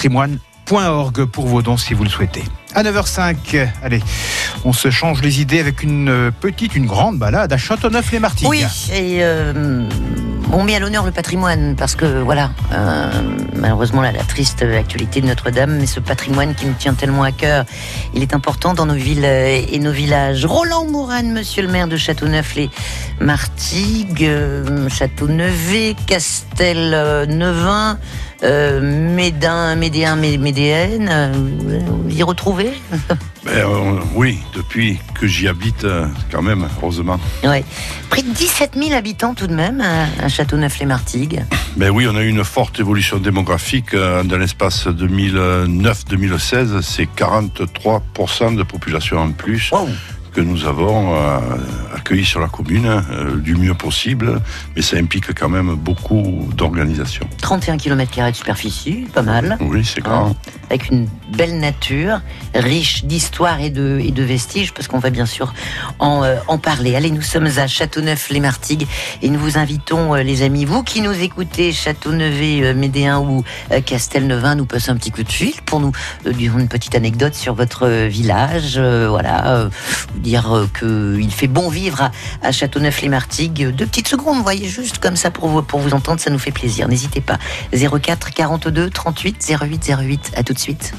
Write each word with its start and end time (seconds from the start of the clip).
patrimoine.org 0.00 1.26
pour 1.26 1.46
vos 1.46 1.60
dons 1.60 1.76
si 1.76 1.92
vous 1.92 2.04
le 2.04 2.10
souhaitez. 2.10 2.42
À 2.74 2.82
9h05, 2.82 3.68
allez, 3.82 4.00
on 4.64 4.72
se 4.72 4.90
change 4.90 5.20
les 5.20 5.42
idées 5.42 5.60
avec 5.60 5.82
une 5.82 6.32
petite, 6.40 6.74
une 6.74 6.86
grande 6.86 7.18
balade 7.18 7.52
à 7.52 7.58
Châteauneuf-les-Martigues. 7.58 8.48
Oui, 8.48 8.64
et 8.92 9.18
euh, 9.20 9.84
on 10.52 10.64
met 10.64 10.74
à 10.74 10.78
l'honneur 10.80 11.04
le 11.06 11.12
patrimoine 11.12 11.76
parce 11.76 11.94
que 11.94 12.04
voilà, 12.22 12.50
euh, 12.72 13.10
malheureusement 13.54 14.00
la, 14.02 14.10
la 14.12 14.22
triste 14.24 14.62
actualité 14.62 15.20
de 15.20 15.26
Notre-Dame, 15.26 15.76
mais 15.78 15.86
ce 15.86 16.00
patrimoine 16.00 16.54
qui 16.54 16.66
nous 16.66 16.74
tient 16.74 16.94
tellement 16.94 17.22
à 17.22 17.30
cœur, 17.32 17.64
il 18.14 18.22
est 18.22 18.34
important 18.34 18.74
dans 18.74 18.86
nos 18.86 18.94
villes 18.94 19.24
euh, 19.24 19.60
et 19.70 19.78
nos 19.78 19.92
villages. 19.92 20.44
Roland 20.44 20.86
Mourane, 20.86 21.30
monsieur 21.32 21.62
le 21.62 21.68
maire 21.68 21.86
de 21.88 21.96
Châteauneuf-les-Martigues, 21.96 24.24
euh, 24.24 24.88
Châteaunevet, 24.88 25.94
Castelneuvin, 26.06 27.98
euh, 28.42 28.80
Médin, 29.14 29.76
Médéen, 29.76 30.16
Mé- 30.16 30.38
Médéenne, 30.38 31.08
euh, 31.10 31.32
vous 31.34 32.10
y 32.10 32.22
retrouvez? 32.22 32.72
Ben, 33.44 33.52
euh, 33.52 34.00
oui, 34.14 34.38
depuis 34.54 34.98
que 35.18 35.26
j'y 35.26 35.48
habite, 35.48 35.84
euh, 35.84 36.06
quand 36.30 36.42
même, 36.42 36.68
heureusement. 36.76 37.18
Ouais. 37.42 37.64
Près 38.10 38.22
de 38.22 38.28
17 38.28 38.72
000 38.76 38.92
habitants 38.92 39.32
tout 39.34 39.46
de 39.46 39.54
même 39.54 39.80
à, 39.80 40.28
Châteauneuf-les-Martigues. 40.28 41.44
Ben 41.76 41.90
oui, 41.90 42.06
on 42.06 42.16
a 42.16 42.22
eu 42.22 42.28
une 42.28 42.44
forte 42.44 42.80
évolution 42.80 43.16
démographique 43.18 43.94
euh, 43.94 44.22
dans 44.24 44.36
l'espace 44.36 44.86
2009-2016. 44.88 46.82
C'est 46.82 47.08
43% 47.16 48.56
de 48.56 48.62
population 48.62 49.18
en 49.18 49.32
plus 49.32 49.70
Wow. 49.72 49.88
Que 50.32 50.40
nous 50.40 50.64
avons 50.64 51.14
euh, 51.14 51.38
accueilli 51.94 52.24
sur 52.24 52.40
la 52.40 52.48
commune 52.48 52.86
euh, 52.86 53.36
du 53.36 53.56
mieux 53.56 53.74
possible. 53.74 54.40
Mais 54.76 54.82
ça 54.82 54.96
implique 54.96 55.34
quand 55.34 55.48
même 55.48 55.74
beaucoup 55.74 56.48
d'organisation. 56.54 57.28
31 57.42 57.76
km 57.76 58.30
de 58.30 58.34
superficie, 58.34 59.06
pas 59.12 59.22
mal. 59.22 59.58
Oui, 59.60 59.84
c'est 59.84 60.00
grand. 60.00 60.34
avec 60.68 60.90
une 60.90 61.08
belle 61.36 61.58
nature, 61.58 62.20
riche 62.54 63.04
d'histoire 63.04 63.60
et 63.60 63.70
de, 63.70 64.00
et 64.02 64.10
de 64.10 64.22
vestiges, 64.22 64.72
parce 64.72 64.88
qu'on 64.88 64.98
va 64.98 65.10
bien 65.10 65.26
sûr 65.26 65.52
en, 65.98 66.24
euh, 66.24 66.36
en 66.48 66.58
parler. 66.58 66.96
Allez, 66.96 67.10
nous 67.10 67.22
sommes 67.22 67.46
à 67.46 67.66
Châteauneuf-les-Martigues 67.66 68.86
et 69.22 69.28
nous 69.30 69.38
vous 69.38 69.58
invitons, 69.58 70.14
euh, 70.14 70.22
les 70.22 70.42
amis, 70.42 70.64
vous 70.64 70.82
qui 70.82 71.00
nous 71.00 71.12
écoutez, 71.12 71.72
Châteauneuf, 71.72 72.34
euh, 72.40 72.74
Médéen 72.74 73.20
ou 73.20 73.44
Castelneuvin, 73.84 74.54
nous 74.54 74.66
passer 74.66 74.90
un 74.90 74.96
petit 74.96 75.10
coup 75.10 75.22
de 75.22 75.30
fil 75.30 75.54
pour 75.64 75.80
nous 75.80 75.92
dire 76.26 76.58
une 76.58 76.68
petite 76.68 76.94
anecdote 76.94 77.34
sur 77.34 77.54
votre 77.54 78.06
village. 78.06 78.78
voilà, 78.78 79.68
dire 80.20 80.54
euh, 80.54 80.68
que 80.72 81.18
il 81.18 81.32
fait 81.32 81.48
bon 81.48 81.68
vivre 81.68 82.10
à, 82.42 82.52
Châteauneuf-les-Martigues. 82.52 83.70
Deux 83.70 83.86
petites 83.86 84.08
secondes, 84.08 84.42
voyez, 84.42 84.68
juste 84.68 84.98
comme 84.98 85.16
ça 85.16 85.30
pour 85.30 85.48
vous, 85.48 85.62
pour 85.62 85.80
vous 85.80 85.94
entendre, 85.94 86.20
ça 86.20 86.30
nous 86.30 86.38
fait 86.38 86.52
plaisir. 86.52 86.88
N'hésitez 86.88 87.20
pas. 87.20 87.38
04 87.72 88.30
42 88.30 88.90
38 88.90 89.56
08 89.62 89.92
08. 90.00 90.32
À 90.36 90.42
tout 90.42 90.52
de 90.52 90.58
suite. 90.58 90.92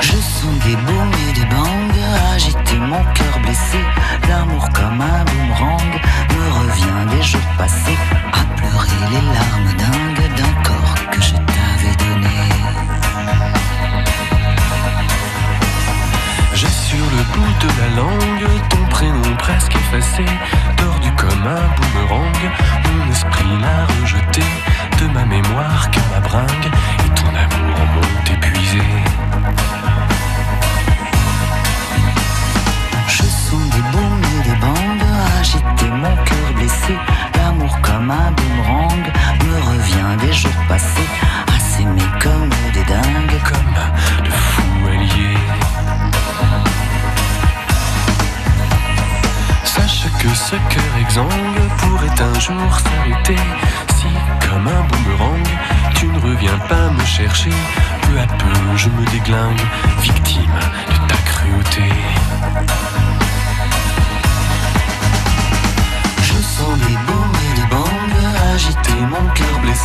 Je 0.00 0.12
sens 0.12 0.64
des 0.64 0.76
booms 0.76 1.12
et 1.28 1.32
des 1.32 1.46
bangs, 1.46 2.34
agiter 2.34 2.76
mon 2.78 3.02
cœur 3.14 3.38
blessé. 3.42 3.78
L'amour 4.28 4.68
comme 4.74 5.00
un 5.00 5.24
boomerang 5.24 6.00
me 6.30 6.52
revient 6.52 7.16
des 7.16 7.22
jours 7.22 7.40
passés, 7.58 7.98
à 8.32 8.44
pleurer 8.56 8.88
les 9.10 9.20
larmes 9.34 9.76
d'un 9.78 10.15
corps 10.64 10.94
que 11.10 11.20
je 11.20 11.32
t'avais 11.32 11.96
donné. 12.04 12.36
J'ai 16.54 16.68
sur 16.68 17.04
le 17.16 17.22
bout 17.32 17.52
de 17.60 17.68
la 17.80 17.96
langue 17.96 18.60
ton 18.70 18.84
prénom 18.90 19.36
presque 19.38 19.74
effacé, 19.76 20.24
tordu 20.76 21.10
comme 21.12 21.46
un 21.46 21.68
boomerang. 21.76 22.36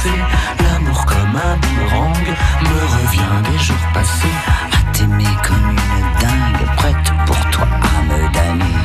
L'amour 0.03 1.06
comme 1.06 1.35
un 1.35 1.57
boomerang 1.57 2.25
me 2.63 2.85
revient 2.97 3.51
des 3.51 3.59
jours 3.59 3.75
passés, 3.94 4.34
à 4.72 4.91
t'aimer 4.94 5.28
comme 5.44 5.69
une 5.69 6.19
dingue, 6.19 6.75
prête 6.75 7.13
pour 7.28 7.39
toi 7.51 7.67
à 7.69 8.01
me 8.03 8.34
damner. 8.34 8.79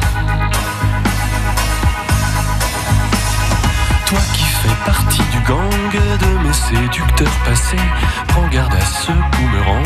Toi 4.04 4.18
qui 4.34 4.44
fais 4.44 4.76
partie 4.84 5.22
du 5.32 5.40
gang 5.40 6.18
de 6.20 6.46
mes 6.46 6.52
séducteurs 6.52 7.38
passés, 7.46 7.76
prends 8.28 8.48
garde 8.48 8.74
à 8.74 8.84
ce 8.84 9.12
boomerang, 9.12 9.84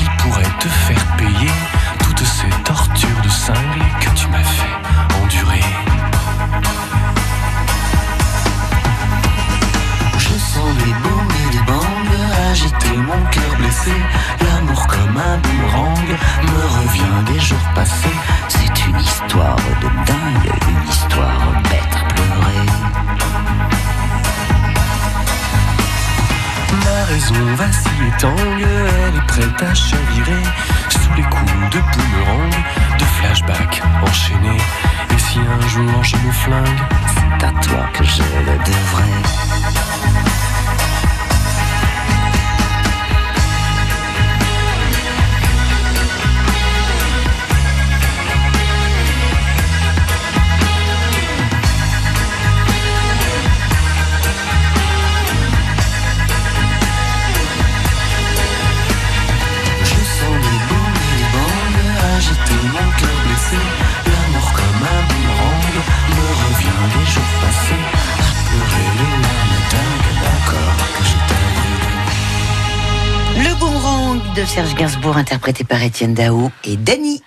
il 0.00 0.10
pourrait 0.22 0.58
te 0.58 0.68
faire 0.68 1.06
payer 1.18 1.52
toutes 2.02 2.24
ces 2.24 2.48
tortures 2.64 3.20
de 3.22 3.28
cingle 3.28 3.84
que 4.00 4.08
tu 4.14 4.26
m'as 4.28 4.42
fait 4.42 5.22
endurer. 5.22 5.91
Booms 10.70 11.28
et 11.44 11.50
des 11.50 11.62
bangs, 11.64 12.50
agiter 12.50 12.96
mon 12.96 13.20
cœur 13.30 13.56
blessé. 13.58 13.92
L'amour 14.40 14.86
comme 14.86 15.16
un 15.16 15.38
boomerang 15.38 16.08
me 16.44 16.62
revient 16.78 17.32
des 17.32 17.40
jours 17.40 17.68
passés. 17.74 18.18
C'est 18.48 18.86
une 18.86 19.00
histoire 19.00 19.56
de 19.56 19.88
dingue, 20.06 20.52
une 20.68 20.88
histoire 20.88 21.52
bête 21.64 21.96
à 21.96 22.04
pleurer. 22.14 22.66
Ma 26.84 27.04
raison 27.06 27.44
vacille 27.56 28.06
et 28.06 28.20
tangue, 28.20 28.66
elle 29.08 29.16
est 29.16 29.26
prête 29.26 29.62
à 29.62 29.74
chavirer 29.74 30.42
sous 30.90 31.14
les 31.16 31.24
coups 31.24 31.70
de 31.72 31.80
boomerang, 31.80 32.01
de 74.42 74.46
Serge 74.46 74.74
Gainsbourg, 74.74 75.16
interprété 75.16 75.62
par 75.62 75.80
Étienne 75.82 76.14
Dao 76.14 76.50
et 76.64 76.76
Dany. 76.76 77.22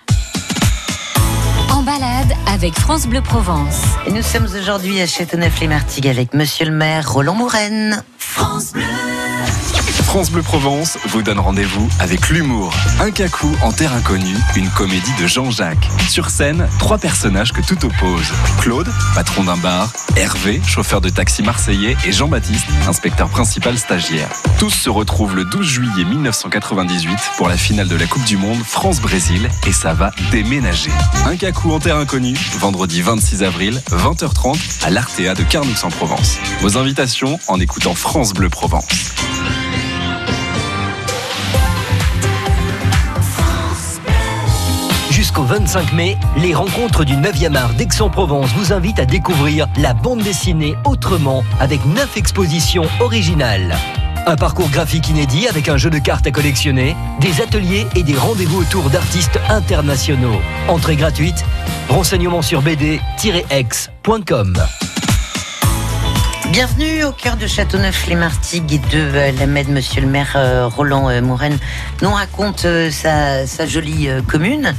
En 1.72 1.82
balade 1.82 2.32
avec 2.46 2.74
France 2.74 3.06
Bleu 3.06 3.22
Provence. 3.22 3.80
Et 4.06 4.12
nous 4.12 4.22
sommes 4.22 4.44
aujourd'hui 4.44 5.00
à 5.00 5.06
Châteauneuf-les-Martigues 5.06 6.08
avec 6.08 6.34
Monsieur 6.34 6.66
le 6.66 6.72
maire 6.72 7.10
Roland 7.10 7.34
Mouraine. 7.34 8.02
France 8.18 8.72
Bleu. 8.72 8.82
France 10.06 10.30
Bleu 10.30 10.40
Provence 10.40 10.96
vous 11.08 11.20
donne 11.20 11.40
rendez-vous 11.40 11.88
avec 11.98 12.30
l'humour. 12.30 12.72
Un 13.00 13.10
cacou 13.10 13.54
en 13.60 13.72
terre 13.72 13.92
inconnue, 13.92 14.36
une 14.54 14.70
comédie 14.70 15.12
de 15.20 15.26
Jean-Jacques. 15.26 15.90
Sur 16.08 16.30
scène, 16.30 16.68
trois 16.78 16.96
personnages 16.96 17.52
que 17.52 17.60
tout 17.60 17.84
oppose. 17.84 18.32
Claude, 18.60 18.88
patron 19.14 19.44
d'un 19.44 19.56
bar, 19.58 19.92
Hervé, 20.16 20.62
chauffeur 20.66 21.02
de 21.02 21.10
taxi 21.10 21.42
marseillais, 21.42 21.96
et 22.06 22.12
Jean-Baptiste, 22.12 22.66
inspecteur 22.88 23.28
principal 23.28 23.76
stagiaire. 23.76 24.30
Tous 24.58 24.70
se 24.70 24.88
retrouvent 24.88 25.36
le 25.36 25.44
12 25.44 25.66
juillet 25.66 26.04
1998 26.04 27.18
pour 27.36 27.48
la 27.48 27.56
finale 27.56 27.88
de 27.88 27.96
la 27.96 28.06
Coupe 28.06 28.24
du 28.24 28.38
Monde 28.38 28.62
France-Brésil 28.64 29.50
et 29.66 29.72
ça 29.72 29.92
va 29.92 30.12
déménager. 30.30 30.90
Un 31.26 31.36
cacou 31.36 31.72
en 31.72 31.80
terre 31.80 31.96
inconnue, 31.96 32.38
vendredi 32.58 33.02
26 33.02 33.42
avril, 33.42 33.82
20h30 33.90 34.56
à 34.84 34.90
l'Artea 34.90 35.34
de 35.34 35.42
Carnoux-en-Provence. 35.42 36.38
Vos 36.62 36.78
invitations 36.78 37.38
en 37.48 37.60
écoutant 37.60 37.94
France 37.94 38.32
Bleu 38.32 38.48
Provence. 38.48 39.12
Jusqu'au 45.36 45.54
25 45.54 45.92
mai, 45.92 46.16
les 46.38 46.54
rencontres 46.54 47.04
du 47.04 47.12
9e 47.12 47.56
art 47.56 47.74
d'Aix-en-Provence 47.74 48.48
vous 48.54 48.72
invitent 48.72 49.00
à 49.00 49.04
découvrir 49.04 49.66
la 49.76 49.92
bande 49.92 50.22
dessinée 50.22 50.76
autrement 50.86 51.44
avec 51.60 51.84
9 51.84 52.16
expositions 52.16 52.86
originales. 53.00 53.76
Un 54.26 54.36
parcours 54.36 54.70
graphique 54.70 55.10
inédit 55.10 55.46
avec 55.46 55.68
un 55.68 55.76
jeu 55.76 55.90
de 55.90 55.98
cartes 55.98 56.26
à 56.26 56.30
collectionner, 56.30 56.96
des 57.20 57.42
ateliers 57.42 57.86
et 57.94 58.02
des 58.02 58.16
rendez-vous 58.16 58.62
autour 58.62 58.88
d'artistes 58.88 59.38
internationaux. 59.50 60.40
Entrée 60.68 60.96
gratuite, 60.96 61.44
renseignements 61.90 62.40
sur 62.40 62.62
bd-x.com. 62.62 64.54
Bienvenue 66.56 67.04
au 67.04 67.12
cœur 67.12 67.36
de 67.36 67.46
Châteauneuf-les-Martigues 67.46 68.72
et 68.72 68.78
de 68.78 68.86
euh, 68.94 69.30
la 69.32 69.46
MED. 69.46 69.68
Monsieur 69.68 70.00
le 70.00 70.06
maire 70.06 70.32
euh, 70.36 70.66
Roland 70.66 71.10
euh, 71.10 71.20
Mouraine 71.20 71.58
nous 72.00 72.10
raconte 72.10 72.64
euh, 72.64 72.90
sa, 72.90 73.46
sa 73.46 73.66
jolie 73.66 74.08
euh, 74.08 74.22
commune. 74.22 74.74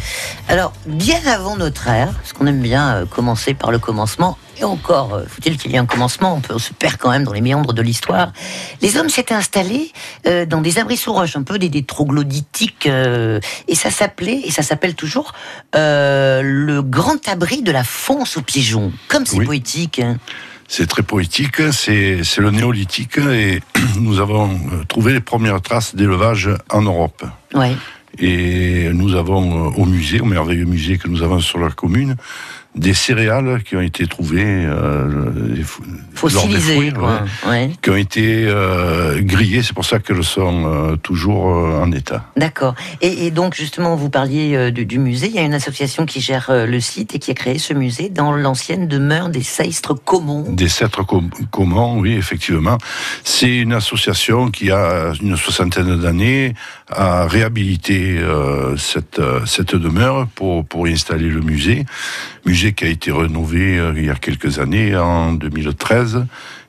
Alors, 0.47 0.73
bien 0.87 1.19
avant 1.27 1.55
notre 1.55 1.87
ère, 1.87 2.11
parce 2.13 2.33
qu'on 2.33 2.47
aime 2.47 2.61
bien 2.63 3.05
commencer 3.11 3.53
par 3.53 3.69
le 3.71 3.77
commencement, 3.77 4.39
et 4.59 4.63
encore, 4.63 5.21
faut-il 5.27 5.55
qu'il 5.59 5.69
y 5.69 5.75
ait 5.75 5.77
un 5.77 5.85
commencement, 5.85 6.33
on, 6.33 6.39
peut, 6.41 6.55
on 6.55 6.57
se 6.57 6.73
perd 6.73 6.97
quand 6.97 7.11
même 7.11 7.23
dans 7.23 7.33
les 7.33 7.41
méandres 7.41 7.73
de 7.73 7.83
l'histoire. 7.83 8.31
Les 8.81 8.97
hommes 8.97 9.09
s'étaient 9.09 9.35
installés 9.35 9.91
euh, 10.25 10.47
dans 10.47 10.61
des 10.61 10.79
abris 10.79 10.97
sous 10.97 11.13
roche, 11.13 11.35
un 11.35 11.43
peu 11.43 11.59
des, 11.59 11.69
des 11.69 11.83
troglodytiques, 11.83 12.87
euh, 12.87 13.39
et 13.67 13.75
ça 13.75 13.91
s'appelait, 13.91 14.41
et 14.45 14.49
ça 14.49 14.63
s'appelle 14.63 14.95
toujours, 14.95 15.31
euh, 15.75 16.41
le 16.43 16.81
grand 16.81 17.27
abri 17.27 17.61
de 17.61 17.71
la 17.71 17.83
fonce 17.83 18.35
aux 18.35 18.41
pigeons. 18.41 18.91
Comme 19.09 19.27
c'est 19.27 19.37
Oui. 19.37 19.45
poétique. 19.45 19.99
hein. 19.99 20.17
C'est 20.67 20.87
très 20.87 21.03
poétique, 21.03 21.61
c'est 21.71 22.37
le 22.37 22.51
néolithique 22.51 23.17
et 23.17 23.61
nous 23.99 24.19
avons 24.19 24.49
euh, 24.49 24.83
trouvé 24.87 25.13
les 25.13 25.21
premières 25.21 25.61
traces 25.61 25.95
d'élevage 25.95 26.49
en 26.69 26.81
Europe. 26.81 27.23
Ouais. 27.53 27.73
Et 28.19 28.89
nous 28.93 29.15
avons 29.15 29.67
euh, 29.67 29.71
au 29.77 29.85
musée, 29.85 30.19
au 30.19 30.25
merveilleux 30.25 30.65
musée 30.65 30.97
que 30.97 31.07
nous 31.07 31.23
avons 31.23 31.39
sur 31.39 31.59
la 31.59 31.69
commune, 31.69 32.17
des 32.75 32.93
céréales 32.93 33.63
qui 33.63 33.75
ont 33.75 33.81
été 33.81 34.05
trouvées 34.05 34.43
euh, 34.45 35.31
des 35.55 35.63
fo- 35.63 35.81
lors 35.83 35.95
des 35.97 36.15
Fossilisé, 36.15 36.75
fouilles, 36.75 36.93
quoi. 36.93 37.23
ouais, 37.45 37.49
Ouais. 37.49 37.71
qui 37.81 37.89
ont 37.89 37.95
été 37.95 38.45
euh, 38.47 39.19
grillées. 39.21 39.63
C'est 39.63 39.73
pour 39.73 39.85
ça 39.85 39.99
qu'elles 39.99 40.23
sont 40.23 40.65
euh, 40.65 40.95
toujours 40.95 41.49
euh, 41.49 41.81
en 41.81 41.91
état. 41.91 42.25
D'accord. 42.37 42.75
Et, 43.01 43.25
et 43.25 43.31
donc, 43.31 43.55
justement, 43.55 43.95
vous 43.95 44.09
parliez 44.09 44.55
euh, 44.55 44.71
du, 44.71 44.85
du 44.85 44.99
musée. 44.99 45.27
Il 45.27 45.33
y 45.35 45.39
a 45.39 45.43
une 45.43 45.53
association 45.55 46.05
qui 46.05 46.21
gère 46.21 46.51
le 46.51 46.79
site 46.79 47.15
et 47.15 47.19
qui 47.19 47.31
a 47.31 47.33
créé 47.33 47.57
ce 47.57 47.73
musée 47.73 48.09
dans 48.09 48.31
l'ancienne 48.31 48.87
demeure 48.87 49.29
des 49.29 49.43
Seistres 49.43 49.93
Comons. 49.95 50.45
Des 50.51 50.67
com- 51.07 51.29
communs, 51.51 51.95
oui, 51.95 52.13
effectivement. 52.13 52.77
C'est 53.23 53.57
une 53.57 53.73
association 53.73 54.51
qui 54.51 54.69
a 54.71 55.13
une 55.21 55.35
soixantaine 55.35 55.99
d'années 55.99 56.53
a 56.89 57.27
réhabilité 57.27 58.17
euh, 58.19 58.77
cette, 58.77 59.19
cette 59.45 59.75
demeure 59.75 60.27
pour, 60.35 60.65
pour 60.65 60.87
y 60.87 60.93
installer 60.93 61.27
le 61.29 61.41
musée. 61.41 61.85
Musée 62.47 62.71
qui 62.73 62.85
a 62.85 62.87
été 62.87 63.11
rénové 63.11 63.77
euh, 63.77 63.93
il 63.97 64.05
y 64.05 64.09
a 64.09 64.15
quelques 64.15 64.59
années, 64.59 64.95
en 64.95 65.33
2013, 65.33 66.25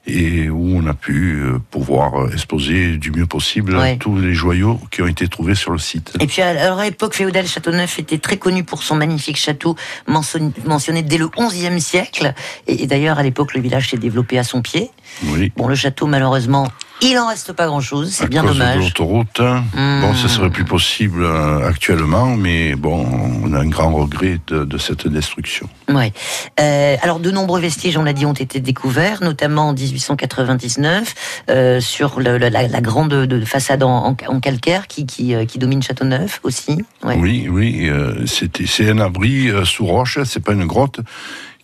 et 0.08 0.48
où 0.50 0.76
on 0.76 0.86
a 0.88 0.94
pu 0.94 1.34
euh, 1.36 1.58
pouvoir 1.70 2.20
euh, 2.24 2.30
exposer 2.32 2.96
du 2.96 3.12
mieux 3.12 3.26
possible 3.26 3.76
Ouais. 3.76 3.96
tous 3.96 4.18
les 4.18 4.34
joyaux 4.34 4.80
qui 4.90 5.02
ont 5.02 5.06
été 5.06 5.28
trouvés 5.28 5.54
sur 5.54 5.70
le 5.70 5.78
site. 5.78 6.14
Et 6.18 6.26
puis, 6.26 6.42
à 6.42 6.82
l'époque 6.84 7.14
féodale, 7.14 7.46
Châteauneuf 7.46 8.00
était 8.00 8.18
très 8.18 8.38
connu 8.38 8.64
pour 8.64 8.82
son 8.82 8.96
magnifique 8.96 9.36
château 9.36 9.76
mention- 10.08 10.52
mentionné 10.64 11.02
dès 11.02 11.18
le 11.18 11.28
XIe 11.28 11.80
siècle. 11.80 12.34
Et 12.66 12.86
d'ailleurs, 12.88 13.18
à 13.18 13.22
l'époque, 13.22 13.54
le 13.54 13.60
village 13.60 13.90
s'est 13.90 13.98
développé 13.98 14.36
à 14.38 14.44
son 14.44 14.62
pied. 14.62 14.90
Oui. 15.24 15.52
Bon, 15.56 15.66
le 15.68 15.74
château, 15.74 16.06
malheureusement, 16.06 16.68
il 17.00 17.16
en 17.18 17.28
reste 17.28 17.52
pas 17.52 17.66
grand-chose. 17.66 18.10
C'est 18.12 18.28
bien 18.28 18.42
cause 18.42 18.54
de 18.54 18.58
dommage. 18.58 18.78
l'autoroute. 18.78 19.40
Hmm. 19.40 20.00
Bon, 20.00 20.14
ce 20.14 20.26
serait 20.26 20.50
plus 20.50 20.64
possible 20.64 21.22
euh, 21.24 21.66
actuellement, 21.68 22.34
mais 22.36 22.74
bon, 22.74 23.06
on 23.44 23.52
a 23.52 23.60
un 23.60 23.68
grand 23.68 23.92
regret 23.94 24.40
de, 24.48 24.64
de 24.64 24.78
cette 24.78 25.06
destruction. 25.06 25.68
Ouais. 25.88 26.12
Euh, 26.60 26.96
alors, 27.02 27.20
de 27.20 27.30
nombreux 27.30 27.60
vestiges, 27.60 27.96
on 27.96 28.02
l'a 28.02 28.12
dit, 28.12 28.26
ont 28.26 28.32
été 28.32 28.58
découverts, 28.60 29.22
notamment 29.22 29.68
en 29.68 29.72
1899, 29.74 31.14
euh, 31.50 31.80
sur 31.80 32.18
le- 32.20 32.38
la, 32.38 32.50
la 32.66 32.80
grande 32.80 33.10
de- 33.10 33.44
façade 33.44 33.82
en, 33.84 34.14
calcaire 34.42 34.86
qui, 34.88 35.06
qui, 35.06 35.34
qui 35.46 35.58
domine 35.58 35.82
Châteauneuf 35.82 36.40
aussi. 36.42 36.84
Ouais. 37.04 37.16
Oui, 37.18 37.48
oui, 37.48 37.88
c'était- 38.26 38.66
c'est 38.66 38.90
un 38.90 38.98
abri 38.98 39.50
sous 39.64 39.86
roche, 39.86 40.18
c'est 40.24 40.42
pas 40.44 40.52
une 40.52 40.66
grotte. 40.66 41.00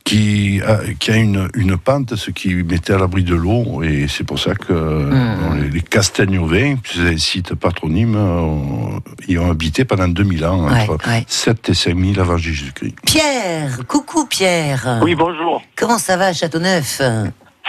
Qui 0.04 0.60
a, 0.60 0.80
qui 0.98 1.10
a 1.12 1.16
une, 1.16 1.48
une 1.54 1.78
pente, 1.78 2.14
ce 2.14 2.30
qui 2.30 2.54
mettait 2.56 2.92
à 2.92 2.98
l'abri 2.98 3.24
de 3.24 3.34
l'eau, 3.34 3.82
et 3.82 4.04
c'est 4.06 4.22
pour 4.24 4.38
ça 4.38 4.54
que 4.54 4.70
bon, 4.74 5.54
les, 5.54 5.70
les 5.70 5.80
Castagnovins, 5.80 6.76
c'est 6.84 7.14
un 7.14 7.16
site 7.16 7.54
patronyme, 7.54 8.14
euh, 8.14 8.98
y 9.28 9.38
ont 9.38 9.50
habité 9.50 9.86
pendant 9.86 10.06
2000 10.06 10.44
ans, 10.44 10.66
Ouais, 10.68 10.82
entre 10.90 11.08
ouais. 11.08 11.24
7 11.26 11.70
et 11.70 11.74
5000 11.74 12.20
avant 12.20 12.36
Jésus-Christ. 12.36 12.96
Pierre, 13.06 13.78
coucou 13.88 14.26
Pierre. 14.26 15.00
Oui, 15.02 15.14
bonjour. 15.14 15.62
Comment 15.74 15.96
ça 15.96 16.18
va 16.18 16.26
à 16.26 16.32
Châteauneuf? 16.34 17.00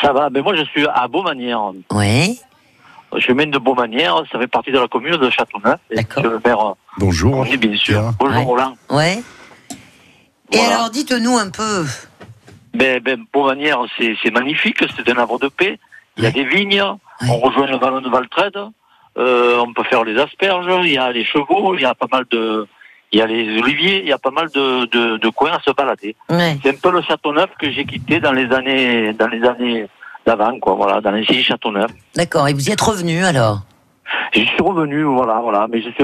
Ça 0.01 0.11
va, 0.11 0.29
mais 0.29 0.41
moi 0.41 0.57
je 0.57 0.63
suis 0.65 0.85
à 0.93 1.07
Beaumanière. 1.07 1.71
Oui. 1.93 2.37
Je 3.17 3.31
mène 3.31 3.51
de 3.51 3.59
Beaumanière, 3.59 4.23
ça 4.29 4.37
fait 4.37 4.47
partie 4.47 4.73
de 4.73 4.79
la 4.79 4.89
commune 4.89 5.15
de 5.15 5.29
Châteauneuf. 5.29 5.79
D'accord. 5.95 6.21
monsieur 6.21 6.31
le 6.35 6.41
maire, 6.45 6.59
euh, 6.59 6.73
Bonjour. 6.97 7.39
oui, 7.49 7.55
bien 7.55 7.77
sûr. 7.77 8.01
Pierre. 8.01 8.13
Bonjour 8.19 8.35
Ouais. 8.39 8.43
Roland. 8.43 8.73
Ouais. 8.89 9.23
Et 10.51 10.59
alors, 10.59 10.89
dites-nous 10.89 11.37
un 11.37 11.49
peu. 11.49 11.85
Ben, 12.75 13.01
ben, 13.01 13.25
Beaumanière, 13.33 13.79
c'est 13.97 14.31
magnifique, 14.31 14.79
c'est 14.95 15.09
un 15.09 15.17
havre 15.17 15.39
de 15.39 15.47
paix. 15.47 15.79
Il 16.17 16.23
y 16.23 16.27
a 16.27 16.31
des 16.31 16.45
vignes, 16.45 16.83
on 17.29 17.37
rejoint 17.39 17.67
le 17.67 17.77
vallon 17.77 18.01
de 18.01 18.09
Valtrède, 18.09 18.57
euh, 19.17 19.57
on 19.59 19.73
peut 19.73 19.83
faire 19.83 20.03
les 20.03 20.17
asperges, 20.19 20.65
il 20.83 20.91
y 20.91 20.97
a 20.97 21.11
les 21.11 21.25
chevaux, 21.25 21.75
il 21.75 21.81
y 21.81 21.85
a 21.85 21.95
pas 21.95 22.07
mal 22.11 22.25
de... 22.31 22.67
Il 23.11 23.19
y 23.19 23.21
a 23.21 23.27
les 23.27 23.61
oliviers, 23.61 24.01
il 24.01 24.09
y 24.09 24.11
a 24.11 24.17
pas 24.17 24.31
mal 24.31 24.49
de, 24.49 24.85
de, 24.85 25.17
de 25.17 25.29
coins 25.29 25.51
à 25.51 25.59
se 25.61 25.71
balader. 25.71 26.15
C'est 26.61 26.71
un 26.71 26.79
peu 26.81 26.91
le 26.91 27.01
Châteauneuf 27.01 27.49
que 27.57 27.71
j'ai 27.71 27.85
quitté 27.85 28.19
dans 28.19 28.33
les 28.33 28.51
années 28.51 29.13
dans 29.13 29.27
les 29.27 29.41
années 29.43 29.87
d'avant, 30.25 30.59
quoi, 30.59 30.73
voilà, 30.73 30.99
dans 31.01 31.11
l'ancien 31.11 31.41
Châteauneuf. 31.41 31.91
D'accord. 32.15 32.47
Et 32.49 32.53
vous 32.53 32.67
y 32.67 32.71
êtes 32.71 32.81
revenu 32.81 33.23
alors? 33.23 33.59
Je 34.33 34.41
suis 34.41 34.61
revenu, 34.61 35.03
voilà, 35.03 35.39
voilà. 35.39 35.67
Mais 35.69 35.81
je 35.81 35.89
si 35.91 36.03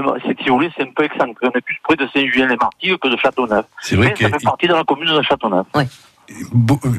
vous 0.49 0.55
voulez, 0.55 0.71
c'est 0.77 0.83
un 0.83 0.91
peu 0.95 1.03
excentré. 1.03 1.47
On 1.47 1.57
est 1.57 1.61
plus 1.61 1.77
près 1.83 1.95
de 1.97 2.07
Saint-Julien-les-Martigues 2.13 2.97
que 2.97 3.09
de 3.09 3.17
Châteauneuf. 3.17 3.65
C'est 3.81 3.95
vrai 3.97 4.07
Mais 4.07 4.13
que 4.13 4.19
ça 4.23 4.29
fait 4.29 4.45
partie 4.45 4.67
de 4.67 4.73
la 4.73 4.83
commune 4.85 5.13
de 5.13 5.21
Châteauneuf. 5.21 5.65
Beau- 5.73 5.81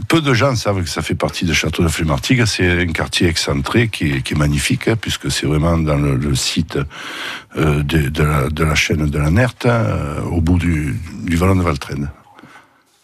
Peu 0.09 0.21
de 0.21 0.35
gens 0.35 0.55
savent 0.57 0.83
que 0.83 0.89
ça 0.89 1.03
fait 1.03 1.15
partie 1.15 1.45
de 1.45 1.53
Châteauneuf-les-Martigues. 1.53 2.45
C'est 2.47 2.83
un 2.83 2.87
quartier 2.93 3.29
excentré 3.29 3.89
qui 3.89 4.11
est, 4.13 4.23
qui 4.23 4.35
est 4.35 4.37
magnifique, 4.37 4.89
hein, 4.89 4.97
puisque 5.01 5.31
c'est 5.31 5.47
vraiment 5.47 5.77
dans 5.79 5.97
le, 5.97 6.17
le 6.17 6.35
site 6.35 6.79
euh, 7.57 7.83
de, 7.83 8.09
de 8.09 8.23
la, 8.23 8.49
de 8.49 8.65
la 8.65 8.75
chaîne 8.75 9.07
de 9.09 9.19
la 9.19 9.31
Nerte, 9.31 9.67
euh, 9.67 10.21
au 10.31 10.41
bout 10.41 10.59
du, 10.59 10.97
du 11.25 11.37
vallon 11.37 11.57
de 11.57 11.63
Valtraine. 11.63 12.11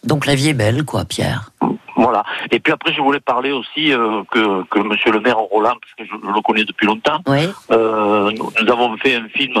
Donc 0.03 0.25
la 0.25 0.35
vie 0.35 0.49
est 0.49 0.53
belle, 0.53 0.83
quoi, 0.85 1.05
Pierre. 1.05 1.51
Voilà. 1.95 2.23
Et 2.51 2.59
puis 2.61 2.71
après, 2.71 2.93
je 2.93 3.01
voulais 3.01 3.19
parler 3.19 3.51
aussi 3.51 3.91
euh, 3.91 4.23
que, 4.31 4.63
que 4.69 4.79
Monsieur 4.79 5.11
le 5.11 5.19
maire 5.19 5.37
Roland, 5.37 5.75
parce 5.81 5.93
que 5.97 6.05
je, 6.05 6.11
je 6.27 6.33
le 6.33 6.41
connais 6.41 6.63
depuis 6.63 6.85
longtemps, 6.87 7.19
Oui. 7.27 7.49
euh, 7.71 8.31
nous, 8.37 8.49
nous 8.61 8.71
avons 8.71 8.95
fait 8.97 9.15
un 9.15 9.27
film 9.27 9.53